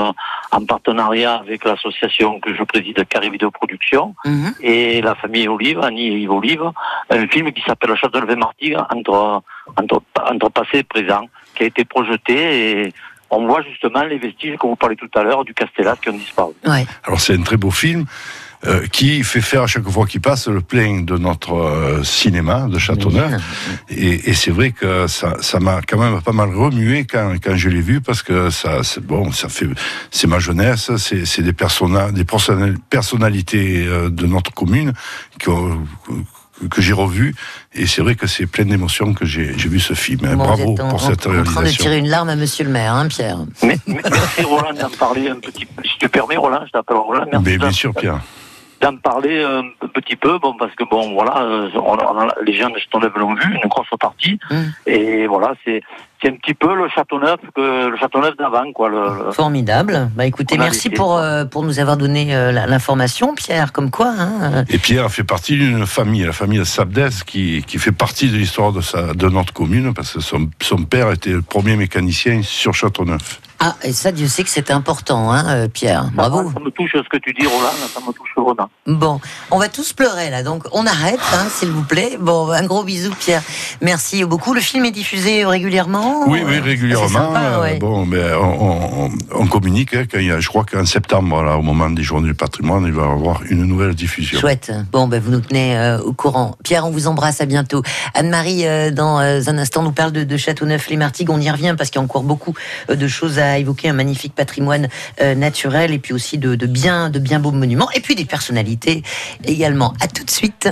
en 0.51 0.65
partenariat 0.65 1.35
avec 1.35 1.63
l'association 1.63 2.39
que 2.39 2.53
je 2.55 2.63
préside, 2.63 3.05
Carré 3.07 3.29
Vidéo 3.29 3.51
Production, 3.51 4.15
Mhm. 4.25 4.53
et 4.61 5.01
la 5.01 5.15
famille 5.15 5.47
Olive, 5.47 5.79
Annie 5.81 6.07
et 6.07 6.19
Yves 6.19 6.31
Olive, 6.31 6.63
un 7.09 7.27
film 7.27 7.51
qui 7.51 7.61
s'appelle 7.61 7.95
Châteauneuf-et-Martigues 7.95 8.77
entre, 8.95 9.41
entre, 9.77 10.01
entre 10.31 10.49
passé 10.49 10.79
et 10.79 10.83
présent, 10.83 11.21
qui 11.55 11.63
a 11.63 11.65
été 11.67 11.85
projeté 11.85 12.35
et 12.87 12.93
on 13.31 13.45
voit 13.45 13.61
justement 13.61 14.03
les 14.03 14.17
vestiges, 14.17 14.57
comme 14.57 14.71
vous 14.71 14.75
parlez 14.75 14.95
tout 14.95 15.09
à 15.13 15.21
l'heure, 15.23 15.45
du 15.45 15.53
Castellat 15.53 15.95
qui 16.01 16.09
ont 16.09 16.13
disparu. 16.17 16.53
Ouais. 16.65 16.85
Alors 17.05 17.19
c'est 17.19 17.35
un 17.35 17.43
très 17.43 17.57
beau 17.57 17.69
film 17.69 18.05
euh, 18.67 18.85
qui 18.87 19.23
fait 19.23 19.39
faire 19.41 19.61
à 19.63 19.67
chaque 19.67 19.87
fois 19.89 20.05
qu'il 20.05 20.19
passe 20.21 20.47
le 20.49 20.59
plein 20.61 21.01
de 21.01 21.17
notre 21.17 21.53
euh, 21.53 22.03
cinéma 22.03 22.67
de 22.69 22.77
Châteauneuf. 22.77 23.31
Et, 23.89 24.29
et 24.29 24.33
c'est 24.33 24.51
vrai 24.51 24.71
que 24.71 25.07
ça, 25.07 25.35
ça 25.39 25.59
m'a 25.59 25.79
quand 25.87 25.97
même 25.97 26.21
pas 26.21 26.33
mal 26.33 26.49
remué 26.53 27.05
quand, 27.05 27.35
quand 27.41 27.55
je 27.55 27.69
l'ai 27.69 27.81
vu 27.81 28.01
parce 28.01 28.21
que 28.21 28.49
ça, 28.49 28.83
c'est 28.83 29.03
bon, 29.05 29.31
ça 29.31 29.47
fait, 29.49 29.67
c'est 30.11 30.27
ma 30.27 30.39
jeunesse, 30.39 30.91
c'est, 30.97 31.25
c'est 31.25 31.41
des 31.41 31.53
persona, 31.53 32.11
des 32.11 32.25
personnali- 32.25 32.77
personnalités 32.89 33.85
euh, 33.87 34.09
de 34.09 34.25
notre 34.25 34.51
commune 34.53 34.93
qui 35.39 35.49
ont- 35.49 35.81
que 36.69 36.81
j'ai 36.81 36.91
revues 36.91 37.33
Et 37.73 37.87
c'est 37.87 38.01
vrai 38.01 38.15
que 38.15 38.27
c'est 38.27 38.45
plein 38.45 38.65
d'émotions 38.65 39.13
que 39.13 39.23
j'ai 39.25 39.57
j'ai 39.57 39.69
vu 39.69 39.79
ce 39.79 39.93
film. 39.93 40.19
Bon, 40.35 40.35
Bravo 40.35 40.73
êtes 40.73 40.79
en, 40.81 40.89
pour 40.89 41.01
en- 41.05 41.07
cette 41.07 41.25
en 41.25 41.31
train 41.31 41.41
de 41.41 41.47
réalisation. 41.51 41.83
tirer 41.83 41.97
une 41.99 42.09
larme 42.09 42.27
à 42.27 42.35
Monsieur 42.35 42.65
le 42.65 42.71
maire, 42.71 42.93
hein, 42.95 43.07
Pierre. 43.07 43.37
Mais, 43.63 43.79
mais 43.87 44.01
merci 44.03 44.41
Roland 44.43 44.73
d'en 44.73 44.89
parler 44.89 45.29
un 45.29 45.35
petit 45.39 45.65
peu. 45.65 45.81
Si 45.85 45.97
tu 45.97 46.09
permets, 46.09 46.35
Roland, 46.35 46.59
je 46.67 46.71
t'appelle 46.71 46.97
Roland. 46.97 47.23
Merci 47.31 47.45
Mais 47.45 47.57
d'en- 47.57 47.67
bien 47.67 47.71
sûr, 47.71 47.93
Pierre. 47.95 48.19
D'en 48.81 48.95
parler 48.97 49.43
un 49.43 49.63
petit 49.93 50.15
peu, 50.15 50.39
bon, 50.39 50.53
parce 50.57 50.73
que 50.75 50.83
bon, 50.89 51.13
voilà, 51.13 51.41
euh, 51.41 51.69
on, 51.75 51.97
on 51.97 52.19
a- 52.29 52.35
les 52.43 52.53
gens 52.53 52.69
de 52.69 52.77
Châteauneuf 52.79 53.13
l'ont 53.15 53.35
vu, 53.35 53.53
une 53.61 53.69
grosse 53.69 53.87
partie, 53.99 54.39
Mm. 54.49 54.55
et 54.87 55.27
voilà, 55.27 55.53
c'est 55.65 55.81
c'est 56.21 56.27
un 56.29 56.35
petit 56.35 56.53
peu 56.53 56.75
le 56.75 56.89
Châteauneuf 56.89 57.39
que 57.55 57.87
le 57.87 57.95
Châteauneuf 57.97 58.35
d'avant, 58.35 58.69
quoi. 58.73 58.89
Le, 58.89 59.25
le- 59.27 59.31
Formidable. 59.31 60.09
Bah 60.15 60.25
écoutez, 60.25 60.57
merci 60.57 60.89
pour, 60.89 61.17
euh, 61.17 61.45
pour 61.45 61.63
nous 61.63 61.79
avoir 61.79 61.95
donné 61.95 62.35
euh, 62.35 62.51
l'information, 62.51 63.35
Pierre, 63.35 63.71
comme 63.71 63.89
quoi. 63.89 64.13
Hein, 64.19 64.65
Et 64.69 64.77
Pierre 64.79 65.09
fait 65.09 65.23
partie 65.23 65.55
d'une 65.57 65.85
famille, 65.85 66.23
la 66.25 66.33
famille 66.33 66.65
Sabdes, 66.65 67.09
qui, 67.25 67.63
qui 67.65 67.77
fait 67.79 67.93
partie 67.93 68.29
de 68.29 68.35
l'histoire 68.35 68.73
de, 68.73 68.81
sa- 68.81 69.13
de 69.13 69.29
notre 69.29 69.53
commune, 69.53 69.93
parce 69.93 70.13
que 70.13 70.19
son, 70.19 70.49
son 70.61 70.83
père 70.83 71.09
était 71.11 71.29
le 71.31 71.41
premier 71.41 71.77
mécanicien 71.77 72.41
sur 72.43 72.73
Châteauneuf. 72.73 73.39
Ah, 73.61 73.75
et 73.83 73.91
ça, 73.91 74.11
Dieu 74.13 74.27
sait 74.27 74.43
que 74.43 74.49
c'est 74.49 74.71
important, 74.71 75.31
hein, 75.33 75.43
euh, 75.49 75.67
Pierre. 75.67 76.03
ça, 76.03 76.09
Bravo. 76.13 76.49
ça 76.53 76.59
me 76.61 76.69
touche 76.71 76.91
ce 76.93 77.09
que 77.09 77.17
tu 77.17 77.33
dis, 77.33 77.45
Roland, 77.45 77.69
ça 77.93 77.99
me 77.99 78.13
touche, 78.13 78.29
Roland. 78.37 78.69
Bon, 78.87 79.19
on 79.51 79.59
va 79.59 79.67
tous 79.67 79.91
pleurer 79.91 80.29
là, 80.29 80.43
donc 80.43 80.63
on 80.71 80.85
arrête, 80.85 81.19
hein, 81.33 81.45
s'il 81.49 81.69
vous 81.69 81.83
plaît. 81.83 82.17
Bon, 82.21 82.49
un 82.51 82.63
gros 82.65 82.83
bisou, 82.85 83.11
Pierre. 83.19 83.41
Merci 83.81 84.23
beaucoup. 84.23 84.53
Le 84.53 84.61
film 84.61 84.85
est 84.85 84.91
diffusé 84.91 85.43
régulièrement 85.45 86.23
Oui, 86.27 86.41
oui, 86.45 86.57
Euh, 86.57 86.61
régulièrement. 86.63 87.07
c'est 87.07 87.13
sympa, 87.13 87.39
euh, 87.41 87.61
ouais. 87.61 87.79
Bon, 87.79 88.05
ben, 88.05 88.33
on, 88.35 89.05
on- 89.07 89.11
on 89.41 89.47
communique. 89.47 89.93
hein, 89.93 90.05
quand 90.09 90.19
il 90.19 90.27
y 90.27 90.31
a, 90.31 90.39
je 90.39 90.47
crois 90.47 90.63
qu'en 90.63 90.85
septembre, 90.85 91.43
là, 91.43 91.57
au 91.57 91.61
moment 91.61 91.89
des 91.89 92.01
Journées 92.03 92.29
du 92.29 92.35
patrimoine, 92.35 92.85
il 92.85 92.93
va 92.93 93.01
y 93.01 93.05
avoir 93.11 93.41
une 93.49 93.65
nouvelle 93.65 93.93
diffusion. 93.93 94.39
Chouette. 94.39 94.71
Bon, 94.93 95.07
ben, 95.09 95.21
vous 95.21 95.31
nous 95.31 95.41
tenez 95.41 95.77
euh, 95.77 95.99
au 95.99 96.13
courant. 96.13 96.55
Pierre, 96.63 96.85
on 96.87 96.91
vous 96.91 97.07
embrasse. 97.07 97.41
À 97.41 97.45
bientôt. 97.45 97.83
Anne-Marie, 98.13 98.65
euh, 98.65 98.89
dans 98.91 99.19
euh, 99.19 99.41
un 99.47 99.57
instant, 99.57 99.83
nous 99.83 99.91
parle 99.91 100.11
de, 100.13 100.23
de 100.23 100.37
Châteauneuf-les-Martigues. 100.37 101.29
On 101.29 101.39
y 101.41 101.49
revient 101.51 101.75
parce 101.77 101.89
qu'il 101.89 101.99
y 101.99 102.01
a 102.01 102.05
encore 102.05 102.23
beaucoup 102.23 102.53
euh, 102.89 102.95
de 102.95 103.07
choses 103.07 103.37
à 103.39 103.48
évoquer. 103.57 103.89
Un 103.89 103.93
magnifique 103.93 104.35
patrimoine 104.35 104.89
euh, 105.21 105.35
naturel 105.35 105.91
et 105.93 105.99
puis 105.99 106.13
aussi 106.13 106.37
de, 106.37 106.55
de 106.55 106.65
bien, 106.65 107.09
de 107.09 107.19
bien 107.19 107.39
beaux 107.39 107.51
monuments 107.51 107.89
et 107.95 108.01
puis 108.01 108.15
des 108.15 108.25
personnalités 108.25 109.03
également. 109.45 109.93
À 110.01 110.07
tout 110.07 110.23
de 110.23 110.29
suite. 110.29 110.69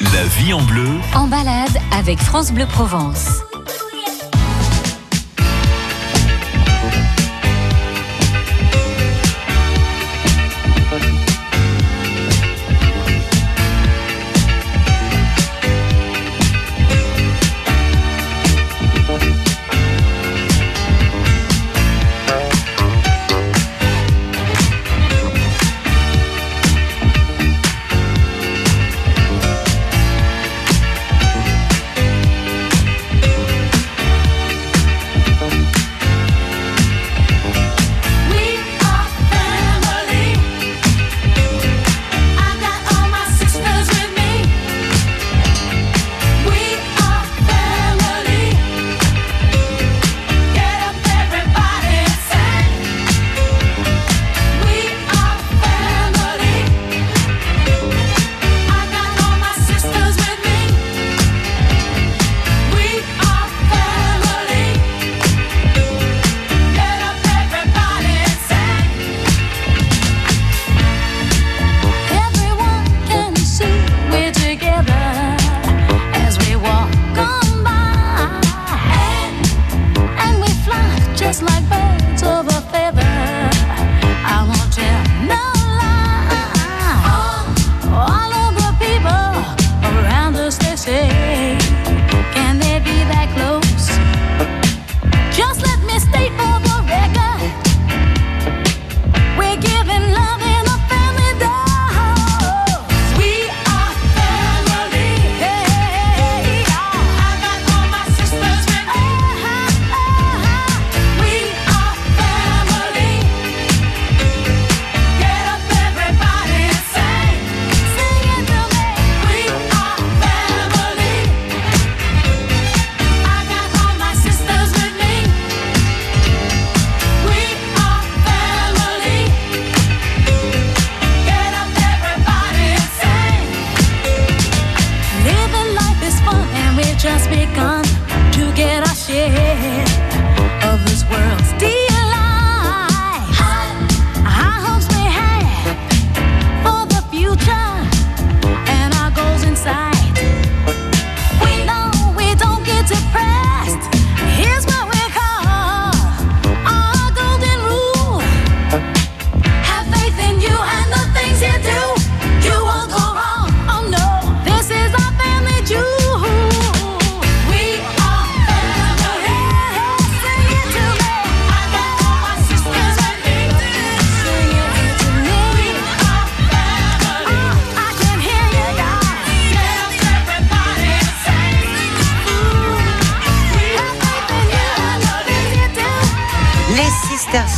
La 0.00 0.24
vie 0.38 0.52
en 0.52 0.62
bleu, 0.62 0.88
En 1.14 1.28
balade 1.28 1.78
avec 1.96 2.18
France 2.18 2.52
Bleu 2.52 2.66
Provence. 2.66 3.42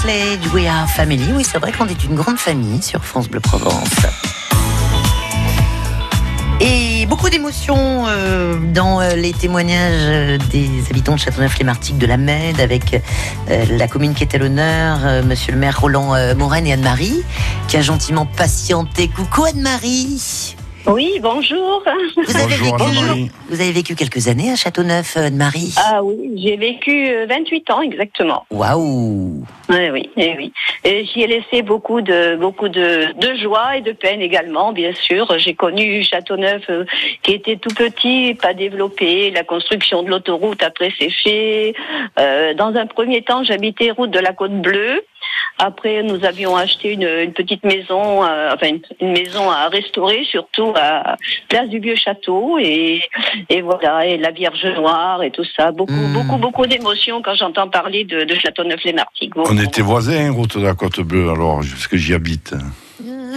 Sledge, 0.05 0.53
We 0.53 0.67
Are 0.67 0.87
Family. 0.87 1.33
Oui, 1.33 1.45
c'est 1.45 1.57
vrai 1.57 1.73
qu'on 1.73 1.87
est 1.89 2.05
une 2.05 2.15
grande 2.15 2.37
famille 2.37 2.83
sur 2.83 3.03
France 3.03 3.27
Bleu 3.27 3.41
Provence. 3.41 3.89
Et 6.61 7.07
beaucoup 7.07 7.31
d'émotions 7.31 8.05
euh, 8.07 8.59
dans 8.75 9.01
euh, 9.01 9.15
les 9.17 9.33
témoignages 9.33 9.95
euh, 10.03 10.39
des 10.53 10.69
habitants 10.91 11.15
de 11.15 11.21
Châteauneuf-les-Martigues 11.21 11.97
de 11.97 12.07
la 12.07 12.19
Med 12.19 12.61
avec 12.61 13.01
euh, 13.49 13.65
la 13.71 13.89
commune 13.89 14.13
qui 14.13 14.25
est 14.25 14.35
à 14.35 14.39
l'honneur, 14.39 14.99
euh, 15.07 15.23
monsieur 15.23 15.53
le 15.53 15.59
maire 15.59 15.81
Roland 15.81 16.13
Morène 16.37 16.67
et 16.67 16.75
Anne-Marie, 16.75 17.23
qui 17.69 17.79
a 17.79 17.81
gentiment 17.81 18.27
patienté. 18.27 19.09
Coucou 19.09 19.45
Anne-Marie 19.45 20.55
Oui, 20.87 21.19
bonjour. 21.23 21.83
Vous 22.27 22.37
avez, 22.37 22.57
Bonjour, 22.71 23.15
vécu, 23.15 23.31
vous 23.49 23.61
avez 23.61 23.73
vécu 23.73 23.95
quelques 23.95 24.29
années 24.29 24.51
à 24.53 24.57
Châteauneuf, 24.57 25.17
Anne-Marie? 25.17 25.75
Ah 25.79 26.03
oui, 26.03 26.31
j'ai 26.37 26.57
vécu 26.59 27.09
euh, 27.09 27.27
28 27.27 27.71
ans 27.71 27.81
exactement. 27.81 28.45
Waouh 28.51 29.45
Oui, 29.71 29.88
oui, 29.90 30.11
eh 30.16 30.35
oui. 30.37 30.52
Et 30.85 31.06
j'y 31.06 31.23
ai 31.23 31.26
laissé 31.26 31.62
beaucoup 31.62 32.02
de 32.02 32.37
beaucoup 32.37 32.68
de, 32.68 33.12
de 33.18 33.35
joie 33.37 33.78
et 33.78 33.80
de 33.80 33.92
peine 33.92 34.21
également, 34.21 34.73
bien 34.73 34.92
sûr. 34.92 35.26
J'ai 35.38 35.54
connu 35.54 36.04
Châteauneuf 36.04 36.64
euh, 36.68 36.85
qui 37.23 37.33
était 37.33 37.56
tout 37.56 37.75
petit, 37.75 38.35
pas 38.35 38.52
développé. 38.52 39.30
La 39.30 39.42
construction 39.42 40.02
de 40.02 40.11
l'autoroute 40.11 40.62
après 40.62 40.90
s'est 40.99 41.09
fait. 41.11 41.75
Euh, 42.21 42.52
dans 42.54 42.75
un 42.75 42.87
premier 42.87 43.23
temps, 43.23 43.42
j'habitais 43.42 43.90
route 43.90 44.11
de 44.11 44.18
la 44.18 44.33
Côte 44.35 44.52
Bleue. 44.61 45.02
Après, 45.59 46.02
nous 46.02 46.25
avions 46.25 46.56
acheté 46.56 46.92
une, 46.92 47.09
une 47.09 47.33
petite 47.33 47.64
maison, 47.64 48.25
euh, 48.25 48.50
enfin 48.52 48.68
une, 48.68 48.80
une 49.00 49.12
maison 49.12 49.49
à 49.50 49.68
restaurer, 49.68 50.25
surtout 50.25 50.73
à 50.76 51.16
Place 51.49 51.68
du 51.68 51.78
Vieux 51.78 51.94
Château, 51.94 52.59
et, 52.61 53.00
et 53.49 53.62
voilà, 53.62 54.04
et 54.04 54.18
la 54.18 54.33
Vierge 54.33 54.64
Noire 54.66 55.23
et 55.23 55.30
tout 55.30 55.44
ça. 55.56 55.71
Beaucoup, 55.71 55.92
Mm. 55.94 56.12
beaucoup, 56.12 56.37
beaucoup 56.38 56.66
d'émotions 56.66 57.23
quand 57.23 57.35
j'entends 57.35 57.68
parler 57.68 58.02
de, 58.04 58.25
de 58.25 58.35
Châteauneuf-les-Martigues. 58.35 59.33
On 59.55 59.59
était 59.63 59.83
voisins, 59.83 60.33
route 60.33 60.59
de 60.59 60.65
la 60.65 60.75
Côte 60.75 60.99
Bleue, 61.01 61.31
alors, 61.31 61.59
parce 61.61 61.87
que 61.87 61.97
j'y 61.97 62.13
habite. 62.13 62.55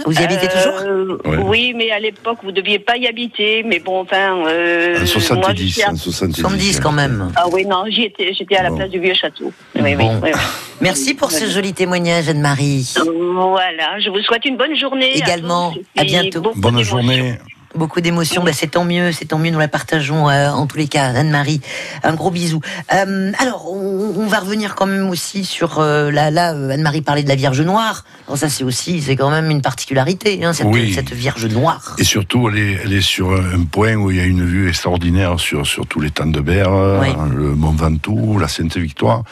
Vous 0.04 0.12
y 0.12 0.18
habitez 0.18 0.48
toujours 0.48 0.80
Euh, 0.84 1.18
Ouais. 1.24 1.36
Oui, 1.38 1.72
mais 1.76 1.90
à 1.90 1.98
l'époque, 2.00 2.38
vous 2.42 2.50
deviez 2.52 2.78
pas 2.80 2.96
y 2.96 3.06
habiter. 3.06 3.62
Mais 3.64 3.78
bon, 3.78 4.00
enfin. 4.00 4.36
Euh, 4.46 4.94
En 4.96 4.98
moi, 4.98 5.06
70, 5.06 5.68
j'étais 5.68 5.82
à- 5.84 5.90
en 5.92 5.96
70. 5.96 6.40
70 6.40 6.80
quand 6.80 6.92
même. 6.92 7.32
Ah 7.36 7.44
oui, 7.52 7.64
non, 7.66 7.84
j'y 7.88 8.02
étais. 8.04 8.32
J'étais 8.32 8.56
à 8.56 8.62
la 8.64 8.70
Bon. 8.70 8.76
place 8.76 8.90
du 8.90 8.98
vieux 9.00 9.14
château. 9.14 9.52
Oui, 9.76 9.94
Bon. 9.96 10.14
oui, 10.22 10.30
oui. 10.34 10.40
Merci 10.80 11.14
pour 11.14 11.30
ce 11.30 11.46
joli 11.46 11.72
témoignage, 11.72 12.28
Anne-Marie. 12.28 12.94
Voilà, 12.96 13.98
je 14.00 14.10
vous 14.10 14.20
souhaite 14.20 14.44
une 14.44 14.56
bonne 14.56 14.76
journée. 14.76 15.16
Également. 15.16 15.72
tous, 15.72 15.80
À 16.00 16.04
bientôt. 16.04 16.52
Bonne 16.56 16.82
journée. 16.82 17.34
Beaucoup 17.74 18.00
d'émotions, 18.00 18.42
bah, 18.42 18.52
c'est 18.54 18.68
tant 18.68 18.84
mieux, 18.84 19.12
c'est 19.12 19.26
tant 19.26 19.38
mieux, 19.38 19.50
nous 19.50 19.58
la 19.58 19.68
partageons 19.68 20.28
euh, 20.30 20.48
en 20.50 20.66
tous 20.66 20.78
les 20.78 20.88
cas. 20.88 21.04
Anne-Marie, 21.14 21.60
un 22.02 22.14
gros 22.14 22.30
bisou. 22.30 22.60
Euh, 22.94 23.30
alors, 23.38 23.70
on, 23.70 24.14
on 24.16 24.26
va 24.26 24.38
revenir 24.40 24.74
quand 24.74 24.86
même 24.86 25.10
aussi 25.10 25.44
sur 25.44 25.78
euh, 25.78 26.10
là, 26.10 26.30
là 26.30 26.54
euh, 26.54 26.70
Anne-Marie 26.70 27.02
parlait 27.02 27.22
de 27.22 27.28
la 27.28 27.34
Vierge 27.34 27.60
Noire. 27.60 28.04
Alors 28.26 28.38
ça, 28.38 28.48
c'est 28.48 28.64
aussi, 28.64 29.02
c'est 29.02 29.16
quand 29.16 29.30
même 29.30 29.50
une 29.50 29.60
particularité, 29.60 30.42
hein, 30.44 30.54
cette, 30.54 30.66
Oui. 30.66 30.94
cette 30.94 31.12
Vierge 31.12 31.44
Noire. 31.44 31.94
Et 31.98 32.04
surtout, 32.04 32.48
elle 32.48 32.58
est, 32.58 32.78
elle 32.84 32.92
est 32.94 33.02
sur 33.02 33.32
un 33.32 33.64
point 33.64 33.94
où 33.96 34.10
il 34.10 34.16
y 34.16 34.20
a 34.20 34.24
une 34.24 34.44
vue 34.46 34.68
extraordinaire 34.68 35.38
sur, 35.38 35.66
sur 35.66 35.86
tous 35.86 36.00
les 36.00 36.10
temps 36.10 36.26
de 36.26 36.40
Berre, 36.40 36.72
Oui. 37.02 37.08
le 37.34 37.54
Mont 37.54 37.72
Ventoux, 37.72 38.38
la 38.38 38.48
Sainte-Victoire, 38.48 39.24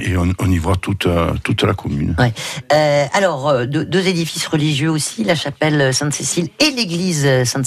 et 0.00 0.16
on, 0.16 0.32
on 0.38 0.50
y 0.50 0.58
voit 0.58 0.76
toute, 0.76 1.08
toute 1.42 1.64
la 1.64 1.74
commune. 1.74 2.14
Alors, 3.12 3.66
deux, 3.66 3.84
deux 3.84 4.06
édifices 4.06 4.46
religieux 4.46 4.90
aussi, 4.90 5.24
la 5.24 5.34
chapelle 5.34 5.92
Sainte-Cécile 5.92 6.48
et 6.60 6.70
l'église 6.70 7.22
Sainte-Cécile. 7.44 7.63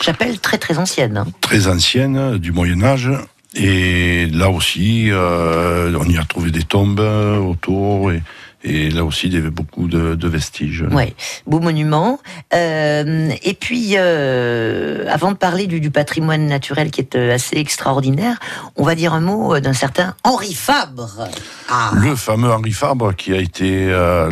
Chapelle 0.00 0.38
très 0.38 0.58
très 0.58 0.78
ancienne. 0.78 1.16
hein. 1.16 1.26
Très 1.40 1.66
ancienne, 1.66 2.38
du 2.38 2.52
Moyen-Âge, 2.52 3.10
et 3.54 4.26
là 4.32 4.50
aussi, 4.50 5.10
euh, 5.10 5.96
on 6.00 6.08
y 6.08 6.16
a 6.16 6.24
trouvé 6.24 6.50
des 6.50 6.62
tombes 6.62 7.00
autour, 7.00 8.12
et, 8.12 8.22
et 8.64 8.90
là 8.90 9.04
aussi, 9.04 9.26
il 9.28 9.34
y 9.34 9.36
avait 9.36 9.50
beaucoup 9.50 9.88
de, 9.88 10.14
de 10.14 10.28
vestiges. 10.28 10.84
Ouais, 10.90 11.14
beau 11.46 11.60
monument. 11.60 12.18
Euh, 12.54 13.30
et 13.42 13.54
puis, 13.54 13.94
euh, 13.96 15.04
avant 15.08 15.32
de 15.32 15.36
parler 15.36 15.66
du, 15.66 15.80
du 15.80 15.90
patrimoine 15.90 16.46
naturel 16.46 16.90
qui 16.90 17.00
est 17.00 17.16
euh, 17.16 17.34
assez 17.34 17.56
extraordinaire, 17.56 18.38
on 18.76 18.84
va 18.84 18.94
dire 18.94 19.12
un 19.14 19.20
mot 19.20 19.58
d'un 19.60 19.72
certain 19.72 20.14
Henri 20.24 20.54
Fabre. 20.54 21.28
Ah, 21.68 21.90
Le 21.94 22.14
fameux 22.16 22.50
Henri 22.52 22.72
Fabre, 22.72 23.14
qui 23.14 23.32
a 23.32 23.38
été 23.38 23.86
euh, 23.90 24.30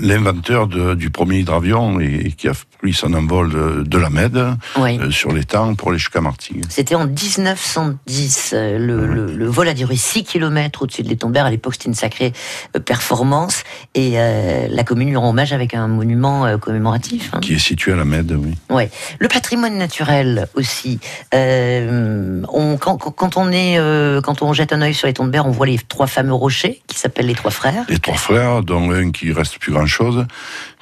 l'inventeur 0.00 0.66
du 0.68 1.10
premier 1.10 1.38
hydravion 1.40 2.00
et, 2.00 2.22
et 2.26 2.32
qui 2.32 2.48
a 2.48 2.52
pris 2.80 2.92
son 2.92 3.14
envol 3.14 3.50
de, 3.52 3.82
de 3.84 3.98
la 3.98 4.10
Med 4.10 4.36
oui. 4.78 4.98
euh, 5.00 5.10
sur 5.10 5.32
les 5.32 5.44
temps 5.44 5.74
pour 5.74 5.90
aller 5.90 5.98
jusqu'à 5.98 6.20
Martigues. 6.20 6.64
C'était 6.68 6.94
en 6.94 7.06
1910. 7.06 8.50
euh, 8.54 8.78
Le, 8.78 9.06
le- 9.06 9.32
le 9.32 9.46
vol 9.46 9.68
a 9.68 9.74
duré 9.74 9.96
6 9.96 10.24
km 10.24 10.82
au-dessus 10.82 11.02
de 11.02 11.08
l'Étombert. 11.08 11.46
À 11.46 11.50
l'époque, 11.50 11.74
c'était 11.74 11.88
une 11.88 11.94
sacrée 11.94 12.32
euh, 12.76 12.80
performance. 13.16 13.62
Et 13.94 14.12
euh, 14.16 14.66
la 14.70 14.84
commune 14.84 15.08
lui 15.10 15.16
rend 15.16 15.28
hommage 15.30 15.52
avec 15.52 15.74
un 15.74 15.86
monument 15.86 16.46
euh, 16.46 16.56
commémoratif. 16.56 17.30
hein. 17.32 17.40
Qui 17.40 17.54
est 17.54 17.58
situé 17.58 17.92
à 17.92 17.96
la 17.96 18.04
Med, 18.04 18.32
oui. 18.32 18.54
Ouais. 18.70 18.90
Le 19.18 19.28
patrimoine 19.28 19.76
naturel 19.76 20.48
aussi. 20.54 20.98
Euh, 21.34 22.42
on, 22.52 22.76
quand, 22.78 23.36
on 23.36 23.50
est, 23.52 23.78
quand 24.22 24.42
on 24.42 24.52
jette 24.52 24.72
un 24.72 24.82
œil 24.82 24.94
sur 24.94 25.06
les 25.06 25.12
Tombères, 25.12 25.46
on 25.46 25.50
voit 25.50 25.66
les 25.66 25.78
trois 25.78 26.06
fameux 26.06 26.32
rochers 26.34 26.82
qui 26.86 26.98
s'appellent 26.98 27.26
les 27.26 27.34
trois 27.34 27.50
frères. 27.50 27.84
Les 27.88 27.98
trois 27.98 28.16
frères, 28.16 28.62
dont 28.62 28.90
un 28.90 29.10
qui 29.10 29.32
reste 29.32 29.58
plus 29.58 29.72
grand-chose, 29.72 30.26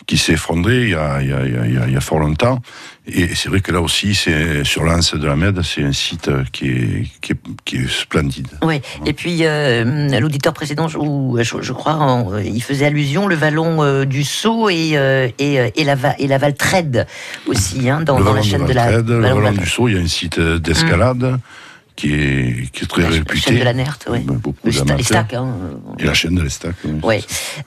qui 0.07 0.19
s'est 0.19 0.33
effondré 0.33 0.89
y 0.89 0.95
a- 0.95 1.21
y 1.23 1.33
a- 1.33 1.45
il 1.87 1.93
y 1.93 1.97
a 1.97 2.01
fort 2.01 2.19
longtemps. 2.21 2.59
Et 3.13 3.35
c'est 3.35 3.49
vrai 3.49 3.61
que 3.61 3.73
là 3.73 3.81
aussi, 3.81 4.15
c'est 4.15 4.65
sur 4.65 4.85
l'Anse 4.85 5.15
de 5.15 5.27
la 5.27 5.37
Med, 5.37 5.61
c'est 5.63 5.83
un 5.83 5.93
site 5.93 6.31
qui 6.53 6.69
est, 6.69 7.07
qui 7.21 7.33
est, 7.33 7.37
qui 7.65 7.77
est 7.77 7.89
splendide. 7.91 8.49
Oui. 8.63 8.81
Et 9.07 9.13
puis 9.13 9.39
euh, 9.43 10.19
l'auditeur 10.21 10.53
précédent, 10.53 10.89
je, 10.89 10.99
ou, 10.99 11.37
je, 11.41 11.61
je 11.61 11.73
crois, 11.73 11.95
en- 11.95 12.39
il 12.39 12.63
faisait 12.63 12.87
allusion 12.87 13.27
le 13.27 13.35
vallon 13.35 13.83
euh, 13.83 14.05
du 14.05 14.25
Sceau 14.25 14.69
et 14.69 14.93
euh, 14.95 15.29
et, 15.39 15.61
euh, 15.61 15.69
et 15.77 15.85
la 15.85 15.97
et 16.19 16.27
la 16.27 16.39
aussi, 17.47 17.89
hein, 17.89 18.01
dans, 18.01 18.19
la 18.19 18.43
chaîne 18.43 18.63
de 18.63 18.69
de 18.69 18.73
la 18.73 18.91
le 18.91 18.97
vallon 19.03 19.07
de 19.07 19.15
vallon 19.15 19.41
la- 19.41 19.51
du 19.53 19.67
Sceau, 19.67 19.89
il 19.89 19.95
y 19.95 19.99
a 19.99 20.01
un 20.01 20.07
site 20.07 20.39
d'escalade 20.41 21.39
qui, 22.01 22.15
est, 22.15 22.71
qui 22.73 22.85
est 22.85 22.87
très 22.87 23.03
la 23.03 23.09
réputé. 23.11 23.41
chaîne 23.41 23.59
de 23.59 23.63
la 23.65 23.75
Nerte, 23.75 24.07
oui. 24.11 24.21
Beaucoup 24.21 24.55
Le 24.65 24.71
sta- 24.71 24.79
les 24.81 24.85
d'amateurs. 24.87 25.05
stacks, 25.07 25.35
hein. 25.35 25.55
Et 25.99 26.05
la 26.05 26.15
chaîne 26.15 26.35
de 26.35 26.43
l'Estac. 26.43 26.75
oui. 26.85 26.93
Ouais. 27.03 27.23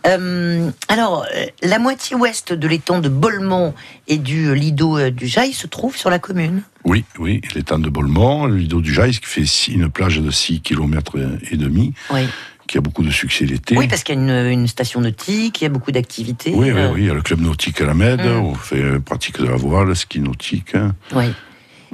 Euh, 0.07 0.69
alors, 0.87 1.25
euh, 1.35 1.45
la 1.61 1.77
moitié 1.79 2.15
ouest 2.15 2.51
de 2.53 2.67
l'étang 2.67 2.99
de 2.99 3.09
Bolmont 3.09 3.73
et 4.07 4.17
du 4.17 4.47
euh, 4.47 4.53
lido 4.53 5.09
du 5.11 5.27
Jaille 5.27 5.53
se 5.53 5.67
trouve 5.67 5.95
sur 5.95 6.09
la 6.09 6.19
commune. 6.19 6.63
Oui, 6.83 7.05
oui, 7.19 7.41
l'étang 7.53 7.79
de 7.79 7.89
Bolmont, 7.89 8.45
le 8.47 8.57
lido 8.57 8.81
du 8.81 8.91
Jaïs, 8.93 9.19
qui 9.19 9.27
fait 9.27 9.71
une 9.71 9.89
plage 9.89 10.19
de 10.19 10.31
6 10.31 10.61
km 10.61 11.17
et 11.51 11.55
demi, 11.57 11.93
Oui. 12.11 12.21
qui 12.67 12.77
a 12.77 12.81
beaucoup 12.81 13.03
de 13.03 13.11
succès 13.11 13.45
l'été. 13.45 13.77
Oui, 13.77 13.87
parce 13.87 14.03
qu'il 14.03 14.15
y 14.15 14.17
a 14.17 14.21
une, 14.21 14.51
une 14.51 14.67
station 14.67 14.99
nautique, 15.01 15.61
il 15.61 15.65
y 15.65 15.67
a 15.67 15.69
beaucoup 15.69 15.91
d'activités. 15.91 16.51
Oui, 16.55 16.71
oui, 16.71 16.81
oui, 16.93 17.01
il 17.01 17.05
y 17.05 17.09
a 17.09 17.13
le 17.13 17.21
club 17.21 17.39
nautique 17.41 17.79
à 17.81 17.85
la 17.85 17.93
Med, 17.93 18.19
Mm. 18.21 18.39
on 18.39 18.55
fait 18.55 18.99
pratique 18.99 19.39
de 19.39 19.45
la 19.45 19.55
voile, 19.55 19.87
le 19.87 19.95
ski 19.95 20.19
nautique. 20.19 20.73
hein. 20.75 20.95
oui. 21.13 21.25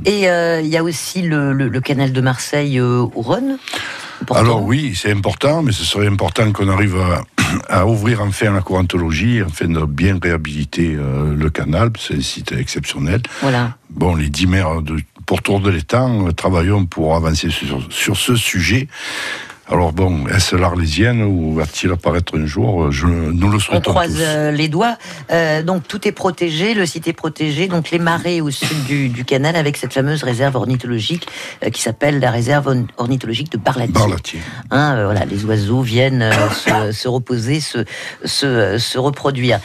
Et 0.05 0.29
euh, 0.29 0.61
il 0.61 0.67
y 0.67 0.77
a 0.77 0.83
aussi 0.83 1.21
le, 1.21 1.53
le- 1.53 1.67
le 1.69 1.81
canal 1.81 2.11
de 2.13 2.21
Marseille 2.21 2.79
euh, 2.79 2.99
au 3.15 3.21
Rhône. 3.21 3.57
important. 4.21 4.41
Alors 4.41 4.63
oui, 4.63 4.93
c'est 4.95 5.11
important, 5.11 5.61
mais 5.63 5.71
ce 5.71 5.83
serait 5.83 6.07
important 6.07 6.51
qu'on 6.51 6.69
arrive 6.69 6.97
à, 6.97 7.23
à 7.69 7.85
ouvrir 7.85 8.21
enfin 8.21 8.51
la 8.51 8.61
courantologie, 8.61 9.41
afin 9.41 9.67
de 9.67 9.85
bien 9.85 10.17
réhabiliter 10.21 10.95
euh, 10.97 11.35
le 11.35 11.49
canal, 11.49 11.91
c'est 11.99 12.15
un 12.15 12.21
site 12.21 12.51
exceptionnel. 12.53 13.21
Voilà. 13.41 13.75
Bon, 13.89 14.15
les 14.15 14.29
dix 14.29 14.47
maires 14.47 14.81
de, 14.81 14.97
pour 15.25 15.41
Tour 15.41 15.59
de 15.59 15.69
l'Étang 15.69 16.31
travaillons 16.33 16.85
pour 16.85 17.15
avancer 17.15 17.49
sur, 17.49 17.81
sur 17.91 18.17
ce 18.17 18.35
sujet. 18.35 18.87
Alors 19.71 19.93
bon, 19.93 20.25
est-ce 20.27 20.55
l'Arlésienne 20.55 21.21
ou 21.21 21.53
va-t-il 21.53 21.91
apparaître 21.91 22.35
un 22.35 22.47
jour? 22.47 22.91
Je, 22.91 23.05
Nous 23.05 23.49
le 23.49 23.57
On 23.57 23.59
souhaitons 23.59 23.91
croise 23.91 24.15
tous. 24.15 24.21
euh, 24.25 24.49
les 24.51 24.67
doigts. 24.67 24.97
Euh, 25.31 25.61
donc 25.61 25.87
tout 25.87 26.07
est 26.07 26.11
protégé, 26.11 26.73
le 26.73 26.87
site 26.87 27.07
est 27.07 27.13
protégé. 27.13 27.67
Donc 27.67 27.91
les 27.91 27.99
marais 27.99 28.41
au 28.41 28.49
sud 28.49 28.85
du, 28.85 29.09
du 29.09 29.23
canal 29.25 29.55
avec 29.55 29.77
cette 29.77 29.93
fameuse 29.93 30.23
réserve 30.23 30.55
ornithologique 30.55 31.27
euh, 31.63 31.69
qui 31.69 31.83
s'appelle 31.83 32.19
la 32.19 32.31
réserve 32.31 32.67
orn- 32.67 32.87
ornithologique 32.97 33.51
de 33.51 33.59
Barlatier. 33.59 33.93
Barlatier. 33.93 34.39
Hein, 34.71 34.95
euh, 34.97 35.05
voilà, 35.05 35.25
les 35.25 35.45
oiseaux 35.45 35.81
viennent 35.81 36.27
se, 36.53 36.91
se 36.91 37.07
reposer, 37.07 37.59
se, 37.59 37.85
se, 38.25 38.77
se 38.79 38.97
reproduire. 38.97 39.59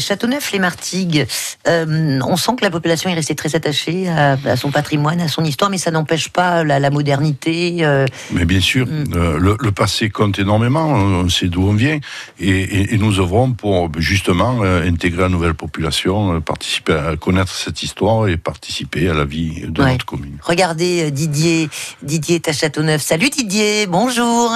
Châteauneuf-les-Martigues, 0.00 1.26
euh, 1.68 2.18
on 2.26 2.36
sent 2.36 2.52
que 2.58 2.64
la 2.64 2.70
population 2.70 3.10
est 3.10 3.14
restée 3.14 3.36
très 3.36 3.54
attachée 3.54 4.08
à, 4.08 4.36
à 4.44 4.56
son 4.56 4.72
patrimoine, 4.72 5.20
à 5.20 5.28
son 5.28 5.44
histoire, 5.44 5.70
mais 5.70 5.78
ça 5.78 5.92
n'empêche 5.92 6.30
pas 6.30 6.64
la, 6.64 6.80
la 6.80 6.90
modernité. 6.90 7.86
Mais 8.32 8.44
bien 8.44 8.60
sûr, 8.60 8.86
Mm. 8.86 9.35
Le, 9.38 9.56
le 9.60 9.72
passé 9.72 10.10
compte 10.10 10.38
énormément, 10.38 10.86
on 10.88 11.28
sait 11.28 11.48
d'où 11.48 11.62
on 11.68 11.72
vient, 11.74 11.98
et, 12.40 12.48
et- 12.48 12.94
et 12.94 12.98
nous 12.98 13.18
œuvrons 13.20 13.52
pour 13.52 13.90
justement 13.98 14.62
euh, 14.62 14.86
intégrer 14.88 15.22
la 15.22 15.28
nouvelle 15.28 15.54
population, 15.54 16.34
euh, 16.36 16.40
participer 16.40 16.92
à 16.94 17.16
connaître 17.16 17.52
cette 17.52 17.82
histoire 17.82 18.28
et 18.28 18.36
participer 18.36 19.08
à 19.08 19.14
la 19.14 19.24
vie 19.24 19.62
de 19.68 19.82
Ouais. 19.82 19.92
notre 19.92 20.04
commune. 20.06 20.38
Regardez 20.42 21.04
euh, 21.06 21.10
Didier, 21.10 21.68
Didier 22.02 22.36
est 22.36 22.48
à 22.48 22.52
Châteauneuf. 22.52 23.00
Salut 23.02 23.30
Didier, 23.30 23.86
bonjour. 23.86 24.50